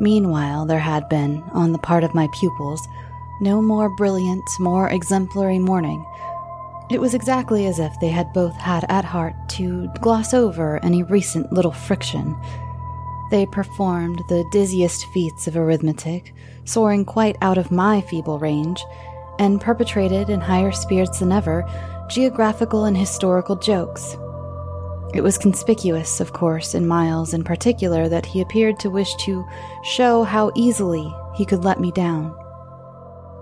Meanwhile, 0.00 0.66
there 0.66 0.78
had 0.78 1.08
been, 1.08 1.42
on 1.54 1.72
the 1.72 1.78
part 1.78 2.04
of 2.04 2.14
my 2.14 2.28
pupils, 2.38 2.86
no 3.40 3.62
more 3.62 3.88
brilliant, 3.96 4.44
more 4.60 4.90
exemplary 4.90 5.58
morning. 5.58 6.04
It 6.90 7.00
was 7.00 7.14
exactly 7.14 7.66
as 7.66 7.78
if 7.78 7.98
they 8.00 8.08
had 8.08 8.32
both 8.32 8.54
had 8.56 8.84
at 8.90 9.04
heart 9.04 9.34
to 9.50 9.88
gloss 10.00 10.34
over 10.34 10.84
any 10.84 11.02
recent 11.02 11.52
little 11.52 11.72
friction. 11.72 12.36
They 13.30 13.46
performed 13.46 14.22
the 14.28 14.44
dizziest 14.52 15.06
feats 15.06 15.46
of 15.46 15.56
arithmetic, 15.56 16.34
soaring 16.64 17.04
quite 17.04 17.36
out 17.40 17.56
of 17.56 17.70
my 17.70 18.02
feeble 18.02 18.38
range, 18.38 18.84
and 19.38 19.60
perpetrated 19.60 20.28
in 20.28 20.40
higher 20.40 20.72
spirits 20.72 21.20
than 21.20 21.32
ever 21.32 21.64
geographical 22.08 22.84
and 22.84 22.96
historical 22.96 23.56
jokes. 23.56 24.16
It 25.14 25.22
was 25.22 25.38
conspicuous, 25.38 26.20
of 26.20 26.32
course, 26.32 26.74
in 26.74 26.86
Miles 26.86 27.32
in 27.32 27.44
particular, 27.44 28.08
that 28.08 28.26
he 28.26 28.40
appeared 28.40 28.78
to 28.80 28.90
wish 28.90 29.14
to 29.24 29.46
show 29.84 30.22
how 30.22 30.52
easily 30.54 31.12
he 31.34 31.46
could 31.46 31.64
let 31.64 31.80
me 31.80 31.92
down. 31.92 32.36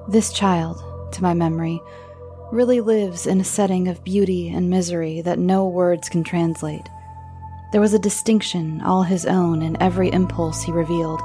This 0.08 0.32
child, 0.32 0.82
to 1.12 1.22
my 1.22 1.34
memory, 1.34 1.80
really 2.52 2.82
lives 2.82 3.26
in 3.26 3.40
a 3.40 3.44
setting 3.44 3.88
of 3.88 4.04
beauty 4.04 4.50
and 4.50 4.68
misery 4.68 5.22
that 5.22 5.38
no 5.38 5.66
words 5.66 6.10
can 6.10 6.22
translate. 6.22 6.86
There 7.72 7.80
was 7.80 7.94
a 7.94 7.98
distinction 7.98 8.82
all 8.82 9.02
his 9.02 9.24
own 9.24 9.62
in 9.62 9.80
every 9.80 10.12
impulse 10.12 10.62
he 10.62 10.70
revealed. 10.70 11.22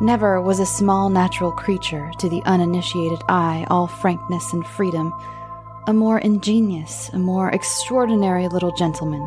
Never 0.00 0.42
was 0.42 0.58
a 0.58 0.66
small 0.66 1.10
natural 1.10 1.52
creature 1.52 2.10
to 2.18 2.28
the 2.28 2.42
uninitiated 2.44 3.20
eye 3.28 3.68
all 3.70 3.86
frankness 3.86 4.52
and 4.52 4.66
freedom, 4.66 5.14
a 5.86 5.92
more 5.92 6.18
ingenious, 6.18 7.08
a 7.10 7.18
more 7.18 7.50
extraordinary 7.50 8.48
little 8.48 8.72
gentleman. 8.72 9.22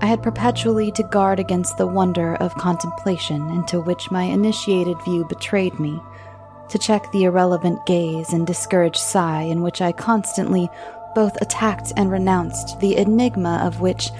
I 0.00 0.06
had 0.06 0.20
perpetually 0.20 0.90
to 0.92 1.04
guard 1.04 1.38
against 1.38 1.78
the 1.78 1.86
wonder 1.86 2.34
of 2.36 2.56
contemplation 2.56 3.50
into 3.50 3.80
which 3.80 4.10
my 4.10 4.24
initiated 4.24 5.00
view 5.04 5.24
betrayed 5.26 5.78
me 5.78 6.00
to 6.68 6.78
check 6.78 7.10
the 7.12 7.24
irrelevant 7.24 7.84
gaze 7.86 8.32
and 8.32 8.46
discouraged 8.46 8.96
sigh 8.96 9.42
in 9.42 9.62
which 9.62 9.80
I 9.80 9.92
constantly 9.92 10.68
both 11.14 11.40
attacked 11.40 11.92
and 11.96 12.10
renounced 12.10 12.80
the 12.80 12.96
enigma 12.96 13.60
of 13.64 13.80
which 13.80 14.10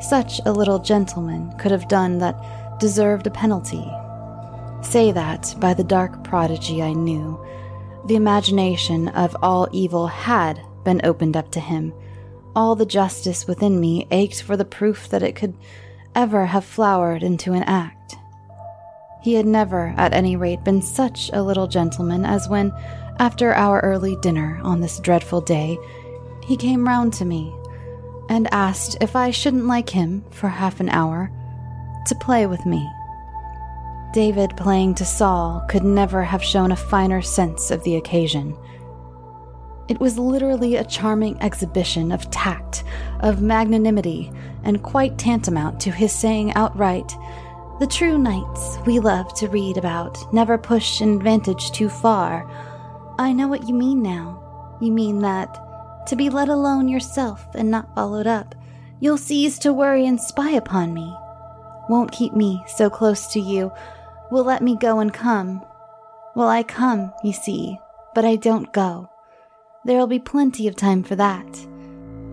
such 0.00 0.40
a 0.44 0.52
little 0.52 0.78
gentleman 0.78 1.52
could 1.58 1.70
have 1.70 1.88
done 1.88 2.18
that 2.18 2.78
deserved 2.78 3.26
a 3.26 3.30
penalty. 3.30 3.84
Say 4.82 5.12
that, 5.12 5.54
by 5.58 5.74
the 5.74 5.84
dark 5.84 6.22
prodigy 6.24 6.82
I 6.82 6.92
knew, 6.92 7.44
the 8.06 8.16
imagination 8.16 9.08
of 9.08 9.36
all 9.42 9.68
evil 9.72 10.06
had 10.06 10.60
been 10.84 11.00
opened 11.04 11.36
up 11.36 11.50
to 11.52 11.60
him, 11.60 11.92
all 12.54 12.76
the 12.76 12.86
justice 12.86 13.46
within 13.46 13.80
me 13.80 14.06
ached 14.10 14.42
for 14.42 14.56
the 14.56 14.64
proof 14.64 15.08
that 15.08 15.22
it 15.22 15.34
could 15.34 15.54
ever 16.14 16.46
have 16.46 16.64
flowered 16.64 17.22
into 17.22 17.52
an 17.52 17.62
act. 17.62 18.16
He 19.24 19.32
had 19.32 19.46
never, 19.46 19.94
at 19.96 20.12
any 20.12 20.36
rate, 20.36 20.64
been 20.64 20.82
such 20.82 21.30
a 21.32 21.42
little 21.42 21.66
gentleman 21.66 22.26
as 22.26 22.46
when, 22.46 22.74
after 23.18 23.54
our 23.54 23.80
early 23.80 24.16
dinner 24.16 24.60
on 24.62 24.82
this 24.82 25.00
dreadful 25.00 25.40
day, 25.40 25.78
he 26.42 26.58
came 26.58 26.86
round 26.86 27.14
to 27.14 27.24
me 27.24 27.50
and 28.28 28.52
asked 28.52 28.98
if 29.00 29.16
I 29.16 29.30
shouldn't 29.30 29.64
like 29.64 29.88
him 29.88 30.26
for 30.30 30.48
half 30.48 30.78
an 30.78 30.90
hour 30.90 31.32
to 32.06 32.14
play 32.16 32.44
with 32.44 32.66
me. 32.66 32.86
David 34.12 34.58
playing 34.58 34.94
to 34.96 35.06
Saul 35.06 35.64
could 35.70 35.84
never 35.84 36.22
have 36.22 36.44
shown 36.44 36.70
a 36.70 36.76
finer 36.76 37.22
sense 37.22 37.70
of 37.70 37.82
the 37.82 37.96
occasion. 37.96 38.54
It 39.88 40.00
was 40.00 40.18
literally 40.18 40.76
a 40.76 40.84
charming 40.84 41.40
exhibition 41.40 42.12
of 42.12 42.30
tact, 42.30 42.84
of 43.20 43.40
magnanimity, 43.40 44.30
and 44.64 44.82
quite 44.82 45.16
tantamount 45.16 45.80
to 45.80 45.90
his 45.90 46.12
saying 46.12 46.52
outright, 46.52 47.16
The 47.80 47.88
true 47.88 48.18
knights 48.18 48.78
we 48.86 49.00
love 49.00 49.34
to 49.34 49.48
read 49.48 49.76
about 49.76 50.32
never 50.32 50.56
push 50.56 51.00
an 51.00 51.16
advantage 51.16 51.72
too 51.72 51.88
far. 51.88 52.48
I 53.18 53.32
know 53.32 53.48
what 53.48 53.66
you 53.68 53.74
mean 53.74 54.00
now. 54.00 54.76
You 54.80 54.92
mean 54.92 55.18
that, 55.20 56.06
to 56.06 56.14
be 56.14 56.30
let 56.30 56.48
alone 56.48 56.88
yourself 56.88 57.44
and 57.56 57.72
not 57.72 57.92
followed 57.96 58.28
up, 58.28 58.54
you'll 59.00 59.18
cease 59.18 59.58
to 59.58 59.72
worry 59.72 60.06
and 60.06 60.20
spy 60.20 60.50
upon 60.50 60.94
me. 60.94 61.12
Won't 61.88 62.12
keep 62.12 62.32
me 62.32 62.62
so 62.68 62.88
close 62.88 63.26
to 63.32 63.40
you, 63.40 63.72
will 64.30 64.44
let 64.44 64.62
me 64.62 64.76
go 64.76 65.00
and 65.00 65.12
come. 65.12 65.60
Well, 66.36 66.48
I 66.48 66.62
come, 66.62 67.12
you 67.24 67.32
see, 67.32 67.78
but 68.14 68.24
I 68.24 68.36
don't 68.36 68.72
go. 68.72 69.10
There'll 69.84 70.06
be 70.06 70.20
plenty 70.20 70.68
of 70.68 70.76
time 70.76 71.02
for 71.02 71.16
that. 71.16 71.66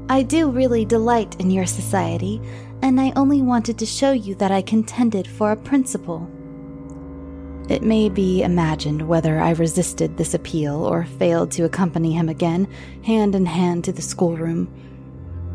I 0.07 0.21
do 0.21 0.51
really 0.51 0.85
delight 0.85 1.39
in 1.39 1.49
your 1.49 1.65
society, 1.65 2.41
and 2.81 2.99
I 2.99 3.13
only 3.15 3.41
wanted 3.41 3.77
to 3.79 3.85
show 3.85 4.11
you 4.11 4.35
that 4.35 4.51
I 4.51 4.61
contended 4.61 5.27
for 5.27 5.51
a 5.51 5.57
principle. 5.57 6.29
It 7.69 7.83
may 7.83 8.09
be 8.09 8.43
imagined 8.43 9.07
whether 9.07 9.39
I 9.39 9.51
resisted 9.51 10.17
this 10.17 10.33
appeal 10.33 10.83
or 10.83 11.05
failed 11.05 11.51
to 11.51 11.63
accompany 11.63 12.11
him 12.11 12.27
again, 12.27 12.67
hand 13.03 13.35
in 13.35 13.45
hand 13.45 13.85
to 13.85 13.91
the 13.91 14.01
schoolroom. 14.01 14.69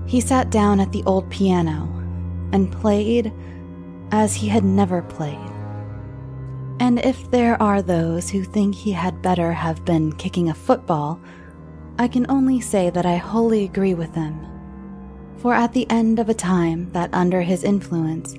He 0.07 0.21
sat 0.21 0.51
down 0.51 0.81
at 0.81 0.93
the 0.93 1.03
old 1.05 1.29
piano 1.31 1.93
and 2.53 2.73
played 2.73 3.33
as 4.13 4.35
he 4.35 4.49
had 4.49 4.65
never 4.65 5.03
played. 5.03 5.39
And 6.79 6.99
if 7.05 7.31
there 7.31 7.61
are 7.61 7.83
those 7.83 8.31
who 8.31 8.45
think 8.45 8.75
he 8.75 8.93
had 8.93 9.23
better 9.23 9.53
have 9.53 9.85
been 9.85 10.13
kicking 10.13 10.49
a 10.49 10.55
football, 10.55 11.21
I 11.99 12.07
can 12.07 12.27
only 12.29 12.61
say 12.61 12.91
that 12.91 13.07
I 13.07 13.17
wholly 13.17 13.65
agree 13.65 13.95
with 13.95 14.15
them. 14.15 14.56
For 15.47 15.55
at 15.55 15.75
the 15.75 15.89
end 15.89 16.19
of 16.19 16.29
a 16.29 16.35
time 16.35 16.91
that 16.91 17.15
under 17.15 17.41
his 17.41 17.63
influence 17.63 18.35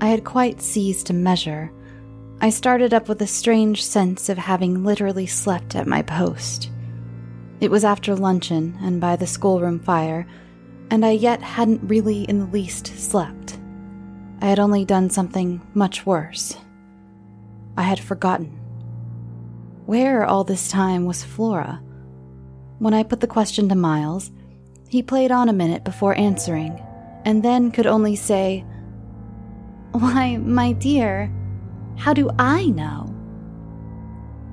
I 0.00 0.06
had 0.06 0.24
quite 0.24 0.62
ceased 0.62 1.08
to 1.08 1.12
measure, 1.12 1.70
I 2.40 2.48
started 2.48 2.94
up 2.94 3.10
with 3.10 3.20
a 3.20 3.26
strange 3.26 3.84
sense 3.84 4.30
of 4.30 4.38
having 4.38 4.82
literally 4.82 5.26
slept 5.26 5.76
at 5.76 5.86
my 5.86 6.00
post. 6.00 6.70
It 7.60 7.70
was 7.70 7.84
after 7.84 8.16
luncheon 8.16 8.74
and 8.80 9.02
by 9.02 9.16
the 9.16 9.26
schoolroom 9.26 9.80
fire, 9.80 10.26
and 10.90 11.04
I 11.04 11.10
yet 11.10 11.42
hadn't 11.42 11.86
really 11.86 12.22
in 12.22 12.38
the 12.38 12.46
least 12.46 12.86
slept. 12.86 13.58
I 14.40 14.46
had 14.46 14.58
only 14.58 14.86
done 14.86 15.10
something 15.10 15.60
much 15.74 16.06
worse. 16.06 16.56
I 17.76 17.82
had 17.82 18.00
forgotten. 18.00 18.58
Where 19.84 20.24
all 20.24 20.42
this 20.42 20.70
time 20.70 21.04
was 21.04 21.22
Flora? 21.22 21.82
When 22.78 22.94
I 22.94 23.02
put 23.02 23.20
the 23.20 23.26
question 23.26 23.68
to 23.68 23.74
Miles, 23.74 24.30
he 24.88 25.02
played 25.02 25.30
on 25.30 25.48
a 25.48 25.52
minute 25.52 25.84
before 25.84 26.16
answering, 26.16 26.80
and 27.24 27.42
then 27.42 27.70
could 27.70 27.86
only 27.86 28.16
say, 28.16 28.64
Why, 29.92 30.36
my 30.36 30.72
dear, 30.72 31.32
how 31.96 32.12
do 32.12 32.30
I 32.38 32.66
know? 32.66 33.12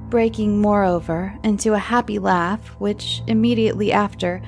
Breaking, 0.09 0.61
moreover, 0.61 1.37
into 1.43 1.73
a 1.73 1.79
happy 1.79 2.19
laugh, 2.19 2.67
which 2.79 3.21
immediately 3.27 3.91
after, 3.91 4.41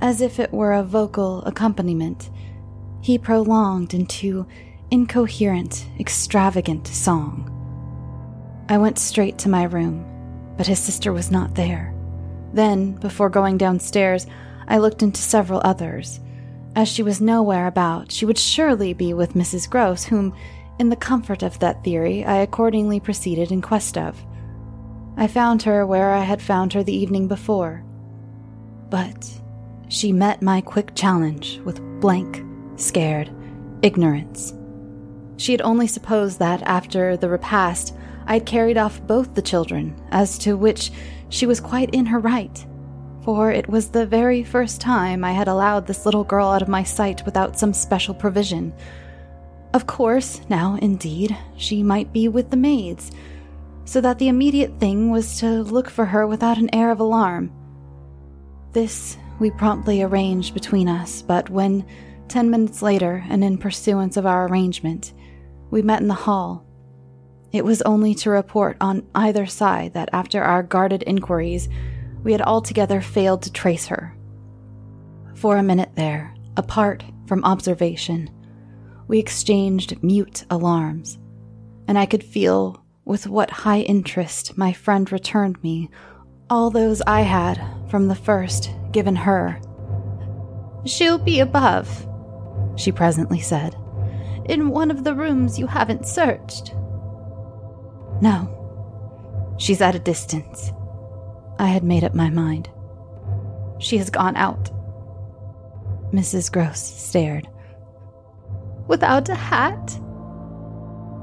as 0.00 0.20
if 0.20 0.38
it 0.38 0.52
were 0.52 0.72
a 0.72 0.82
vocal 0.82 1.42
accompaniment, 1.44 2.30
he 3.00 3.18
prolonged 3.18 3.94
into 3.94 4.46
incoherent, 4.90 5.86
extravagant 5.98 6.86
song. 6.86 7.48
I 8.68 8.78
went 8.78 8.98
straight 8.98 9.38
to 9.38 9.48
my 9.48 9.64
room, 9.64 10.04
but 10.56 10.66
his 10.66 10.78
sister 10.78 11.12
was 11.12 11.30
not 11.30 11.54
there. 11.54 11.94
Then, 12.52 12.92
before 12.92 13.30
going 13.30 13.58
downstairs, 13.58 14.26
I 14.68 14.78
looked 14.78 15.02
into 15.02 15.20
several 15.20 15.60
others. 15.64 16.20
As 16.74 16.88
she 16.88 17.02
was 17.02 17.20
nowhere 17.20 17.66
about, 17.66 18.10
she 18.10 18.24
would 18.24 18.38
surely 18.38 18.94
be 18.94 19.12
with 19.12 19.34
Mrs. 19.34 19.68
Grose, 19.68 20.04
whom, 20.04 20.34
in 20.78 20.88
the 20.88 20.96
comfort 20.96 21.42
of 21.42 21.58
that 21.58 21.84
theory, 21.84 22.24
I 22.24 22.36
accordingly 22.36 22.98
proceeded 22.98 23.52
in 23.52 23.60
quest 23.60 23.98
of. 23.98 24.24
I 25.16 25.26
found 25.26 25.62
her 25.62 25.86
where 25.86 26.12
I 26.12 26.22
had 26.22 26.40
found 26.40 26.72
her 26.72 26.82
the 26.82 26.96
evening 26.96 27.28
before. 27.28 27.84
But 28.88 29.30
she 29.88 30.12
met 30.12 30.40
my 30.40 30.60
quick 30.62 30.94
challenge 30.94 31.60
with 31.64 31.82
blank, 32.00 32.42
scared 32.76 33.30
ignorance. 33.82 34.54
She 35.36 35.52
had 35.52 35.60
only 35.62 35.86
supposed 35.86 36.38
that 36.38 36.62
after 36.62 37.16
the 37.16 37.28
repast 37.28 37.94
I 38.26 38.34
had 38.34 38.46
carried 38.46 38.78
off 38.78 39.06
both 39.06 39.34
the 39.34 39.42
children, 39.42 40.00
as 40.10 40.38
to 40.38 40.56
which 40.56 40.92
she 41.28 41.46
was 41.46 41.60
quite 41.60 41.90
in 41.90 42.06
her 42.06 42.18
right, 42.18 42.64
for 43.24 43.50
it 43.50 43.68
was 43.68 43.88
the 43.88 44.06
very 44.06 44.42
first 44.42 44.80
time 44.80 45.24
I 45.24 45.32
had 45.32 45.48
allowed 45.48 45.86
this 45.86 46.04
little 46.04 46.24
girl 46.24 46.48
out 46.48 46.62
of 46.62 46.68
my 46.68 46.82
sight 46.82 47.24
without 47.24 47.58
some 47.58 47.72
special 47.72 48.14
provision. 48.14 48.72
Of 49.74 49.86
course, 49.86 50.40
now, 50.48 50.76
indeed, 50.82 51.36
she 51.56 51.82
might 51.82 52.12
be 52.12 52.28
with 52.28 52.50
the 52.50 52.56
maids, 52.56 53.10
so 53.84 54.00
that 54.00 54.18
the 54.18 54.28
immediate 54.28 54.78
thing 54.78 55.10
was 55.10 55.38
to 55.38 55.62
look 55.62 55.88
for 55.88 56.04
her 56.04 56.26
without 56.26 56.58
an 56.58 56.74
air 56.74 56.90
of 56.90 57.00
alarm. 57.00 57.52
This 58.72 59.16
we 59.38 59.50
promptly 59.50 60.02
arranged 60.02 60.54
between 60.54 60.88
us, 60.88 61.22
but 61.22 61.50
when, 61.50 61.84
ten 62.28 62.50
minutes 62.50 62.82
later, 62.82 63.24
and 63.28 63.42
in 63.42 63.58
pursuance 63.58 64.16
of 64.16 64.26
our 64.26 64.46
arrangement, 64.46 65.12
we 65.70 65.82
met 65.82 66.00
in 66.00 66.08
the 66.08 66.14
hall, 66.14 66.64
it 67.50 67.64
was 67.64 67.82
only 67.82 68.14
to 68.14 68.30
report 68.30 68.76
on 68.80 69.06
either 69.14 69.46
side 69.46 69.94
that 69.94 70.08
after 70.12 70.42
our 70.42 70.62
guarded 70.62 71.02
inquiries, 71.06 71.68
we 72.22 72.32
had 72.32 72.42
altogether 72.42 73.00
failed 73.00 73.42
to 73.42 73.52
trace 73.52 73.86
her. 73.86 74.16
For 75.34 75.56
a 75.56 75.62
minute 75.62 75.90
there, 75.94 76.34
apart 76.56 77.04
from 77.26 77.44
observation, 77.44 78.30
we 79.08 79.18
exchanged 79.18 80.02
mute 80.02 80.44
alarms, 80.50 81.18
and 81.88 81.98
I 81.98 82.06
could 82.06 82.22
feel 82.22 82.84
with 83.04 83.26
what 83.26 83.50
high 83.50 83.80
interest 83.80 84.56
my 84.56 84.72
friend 84.72 85.10
returned 85.10 85.62
me 85.62 85.90
all 86.48 86.70
those 86.70 87.00
I 87.06 87.22
had, 87.22 87.60
from 87.88 88.08
the 88.08 88.14
first, 88.14 88.70
given 88.92 89.16
her. 89.16 89.60
She'll 90.84 91.18
be 91.18 91.40
above, 91.40 92.06
she 92.76 92.92
presently 92.92 93.40
said, 93.40 93.74
in 94.44 94.68
one 94.68 94.90
of 94.90 95.02
the 95.02 95.14
rooms 95.14 95.58
you 95.58 95.66
haven't 95.66 96.06
searched. 96.06 96.74
No. 98.20 99.56
She's 99.58 99.80
at 99.80 99.94
a 99.94 99.98
distance. 99.98 100.72
I 101.62 101.66
had 101.68 101.84
made 101.84 102.02
up 102.02 102.12
my 102.12 102.28
mind. 102.28 102.68
She 103.78 103.96
has 103.98 104.10
gone 104.10 104.34
out. 104.34 104.72
Mrs. 106.12 106.50
Grose 106.50 106.76
stared. 106.76 107.48
Without 108.88 109.28
a 109.28 109.36
hat? 109.36 109.96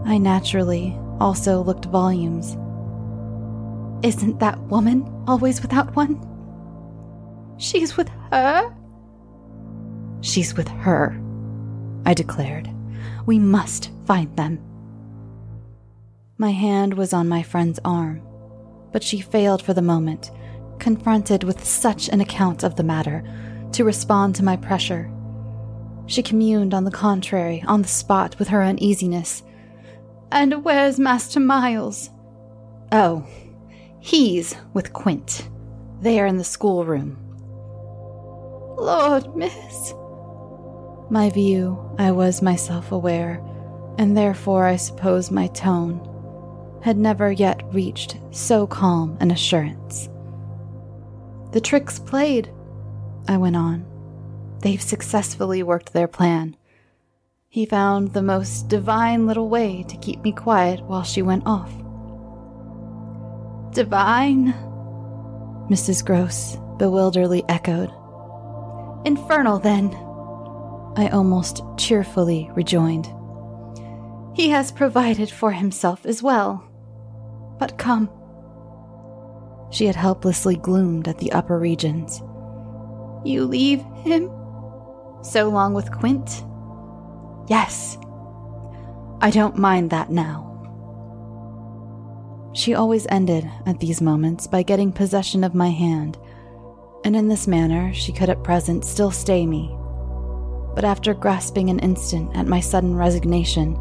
I 0.05 0.17
naturally 0.17 0.97
also 1.19 1.61
looked 1.61 1.83
volumes. 1.85 2.55
Isn't 4.01 4.39
that 4.39 4.57
woman 4.61 5.03
always 5.27 5.61
without 5.61 5.93
one? 5.97 6.25
She's 7.57 7.97
with 7.97 8.07
her? 8.31 8.73
She's 10.21 10.55
with 10.55 10.69
her, 10.69 11.21
I 12.05 12.13
declared. 12.13 12.69
We 13.25 13.39
must 13.39 13.91
find 14.05 14.33
them. 14.37 14.63
My 16.37 16.51
hand 16.51 16.93
was 16.93 17.11
on 17.11 17.27
my 17.27 17.43
friend's 17.43 17.81
arm, 17.83 18.21
but 18.91 19.03
she 19.03 19.19
failed 19.19 19.61
for 19.61 19.73
the 19.73 19.81
moment, 19.81 20.31
confronted 20.79 21.43
with 21.43 21.63
such 21.63 22.09
an 22.09 22.21
account 22.21 22.63
of 22.63 22.75
the 22.75 22.83
matter, 22.83 23.23
to 23.73 23.83
respond 23.83 24.35
to 24.35 24.43
my 24.43 24.55
pressure. 24.55 25.11
She 26.07 26.23
communed, 26.23 26.73
on 26.73 26.85
the 26.85 26.91
contrary, 26.91 27.63
on 27.67 27.83
the 27.83 27.87
spot 27.87 28.39
with 28.39 28.47
her 28.47 28.63
uneasiness. 28.63 29.43
And 30.31 30.63
where's 30.65 30.99
Master 30.99 31.39
Miles? 31.39 32.09
Oh, 32.91 33.25
he's 33.99 34.55
with 34.73 34.93
Quint. 34.93 35.47
They 36.01 36.19
are 36.19 36.25
in 36.25 36.37
the 36.37 36.43
schoolroom. 36.43 37.17
Lord, 38.77 39.35
miss. 39.35 39.93
My 41.11 41.29
view, 41.29 41.93
I 41.99 42.11
was 42.11 42.41
myself 42.41 42.91
aware, 42.91 43.43
and 43.97 44.15
therefore 44.15 44.65
I 44.65 44.77
suppose 44.77 45.29
my 45.29 45.47
tone 45.47 46.08
had 46.81 46.97
never 46.97 47.31
yet 47.31 47.61
reached 47.73 48.17
so 48.31 48.65
calm 48.67 49.17
an 49.19 49.31
assurance. 49.31 50.09
The 51.51 51.61
trick's 51.61 51.99
played, 51.99 52.51
I 53.27 53.37
went 53.37 53.55
on. 53.55 53.85
they've 54.61 54.81
successfully 54.81 55.63
worked 55.63 55.93
their 55.93 56.07
plan. 56.07 56.55
He 57.47 57.65
found 57.65 58.13
the 58.13 58.21
most 58.21 58.67
divine 58.67 59.25
little 59.25 59.49
way 59.49 59.83
to 59.83 59.97
keep 59.97 60.21
me 60.21 60.31
quiet 60.31 60.81
while 60.81 61.03
she 61.03 61.21
went 61.21 61.43
off. 61.45 61.71
Divine? 63.73 64.53
Mrs. 65.69 66.05
Grose 66.05 66.57
bewilderedly 66.77 67.43
echoed. 67.49 67.91
Infernal, 69.05 69.59
then, 69.59 69.89
I 70.95 71.09
almost 71.11 71.61
cheerfully 71.77 72.49
rejoined. 72.53 73.07
He 74.35 74.49
has 74.49 74.71
provided 74.71 75.29
for 75.29 75.51
himself 75.51 76.05
as 76.05 76.21
well. 76.21 76.68
But 77.59 77.77
come. 77.77 78.09
She 79.71 79.85
had 79.85 79.95
helplessly 79.95 80.55
gloomed 80.55 81.07
at 81.07 81.19
the 81.19 81.31
upper 81.31 81.59
regions. 81.59 82.21
You 83.23 83.45
leave 83.45 83.81
him? 84.03 84.31
So 85.21 85.49
long 85.49 85.73
with 85.73 85.91
Quint? 85.91 86.45
Yes. 87.47 87.97
I 89.21 89.29
don't 89.31 89.57
mind 89.57 89.89
that 89.89 90.09
now. 90.09 90.45
She 92.53 92.73
always 92.73 93.05
ended 93.09 93.49
at 93.65 93.79
these 93.79 94.01
moments 94.01 94.47
by 94.47 94.63
getting 94.63 94.91
possession 94.91 95.43
of 95.43 95.53
my 95.53 95.69
hand, 95.69 96.17
and 97.03 97.15
in 97.15 97.27
this 97.27 97.47
manner 97.47 97.93
she 97.93 98.11
could 98.11 98.29
at 98.29 98.43
present 98.43 98.85
still 98.85 99.11
stay 99.11 99.45
me. 99.45 99.75
But 100.73 100.85
after 100.85 101.13
grasping 101.13 101.69
an 101.69 101.79
instant 101.79 102.35
at 102.35 102.47
my 102.47 102.59
sudden 102.59 102.95
resignation, 102.95 103.73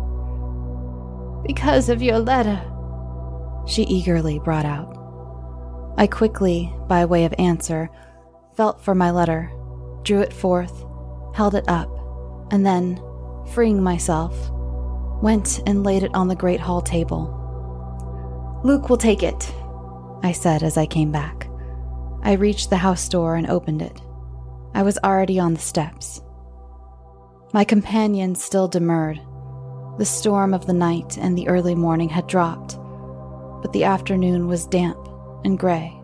because 1.47 1.89
of 1.89 2.03
your 2.03 2.19
letter, 2.19 2.61
she 3.69 3.83
eagerly 3.83 4.39
brought 4.41 4.65
out. 4.65 4.95
I 5.97 6.07
quickly, 6.07 6.73
by 6.89 7.05
way 7.05 7.25
of 7.25 7.35
answer, 7.39 7.91
felt 8.57 8.81
for 8.81 8.95
my 8.95 9.11
letter, 9.11 9.53
drew 10.03 10.21
it 10.21 10.33
forth, 10.33 10.85
held 11.35 11.55
it 11.55 11.69
up, 11.69 11.91
and 12.51 12.65
then, 12.65 13.01
freeing 13.53 13.83
myself, 13.83 14.35
went 15.23 15.61
and 15.67 15.85
laid 15.85 16.03
it 16.03 16.15
on 16.15 16.29
the 16.29 16.35
great 16.35 16.61
hall 16.61 16.81
table. 16.81 17.35
Luke 18.65 18.89
will 18.89 18.97
take 18.97 19.23
it, 19.23 19.53
I 20.23 20.33
said 20.33 20.63
as 20.63 20.77
I 20.77 20.87
came 20.87 21.13
back. 21.13 21.49
I 22.23 22.33
reached 22.33 22.71
the 22.71 22.77
house 22.77 23.09
door 23.09 23.37
and 23.37 23.49
opened 23.49 23.83
it. 23.83 24.01
I 24.75 24.83
was 24.83 24.99
already 25.05 25.39
on 25.39 25.55
the 25.55 25.61
steps. 25.61 26.23
My 27.53 27.65
companion 27.65 28.35
still 28.35 28.69
demurred. 28.69 29.21
The 29.99 30.05
storm 30.05 30.55
of 30.55 30.67
the 30.67 30.73
night 30.73 31.19
and 31.19 31.37
the 31.37 31.49
early 31.49 31.75
morning 31.75 32.09
had 32.09 32.27
dropped, 32.27 32.79
but 33.61 33.73
the 33.73 33.85
afternoon 33.85 34.47
was 34.47 34.67
damp 34.67 34.99
and 35.45 35.59
gray. 35.59 35.95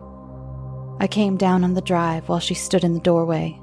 I 0.99 1.07
came 1.07 1.37
down 1.37 1.63
on 1.63 1.73
the 1.73 1.81
drive 1.81 2.29
while 2.29 2.39
she 2.39 2.53
stood 2.53 2.83
in 2.83 2.93
the 2.93 2.99
doorway. 2.99 3.59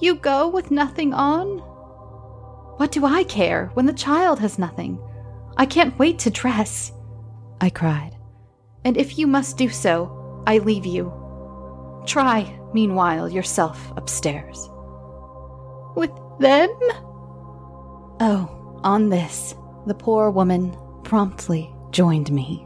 You 0.00 0.14
go 0.16 0.48
with 0.48 0.70
nothing 0.70 1.14
on? 1.14 1.58
What 2.78 2.92
do 2.92 3.04
I 3.06 3.24
care 3.24 3.70
when 3.74 3.86
the 3.86 3.92
child 3.92 4.38
has 4.40 4.58
nothing? 4.58 4.98
I 5.56 5.66
can't 5.66 5.98
wait 5.98 6.18
to 6.20 6.30
dress, 6.30 6.92
I 7.60 7.70
cried. 7.70 8.16
And 8.84 8.96
if 8.96 9.18
you 9.18 9.26
must 9.26 9.56
do 9.56 9.68
so, 9.68 10.44
I 10.46 10.58
leave 10.58 10.86
you. 10.86 11.12
Try, 12.06 12.58
meanwhile, 12.72 13.28
yourself 13.28 13.92
upstairs. 13.96 14.68
With 15.96 16.10
them? 16.38 16.70
Oh, 18.20 18.80
on 18.84 19.08
this, 19.08 19.54
the 19.86 19.94
poor 19.94 20.30
woman 20.30 20.76
promptly 21.02 21.74
joined 21.96 22.30
me. 22.30 22.65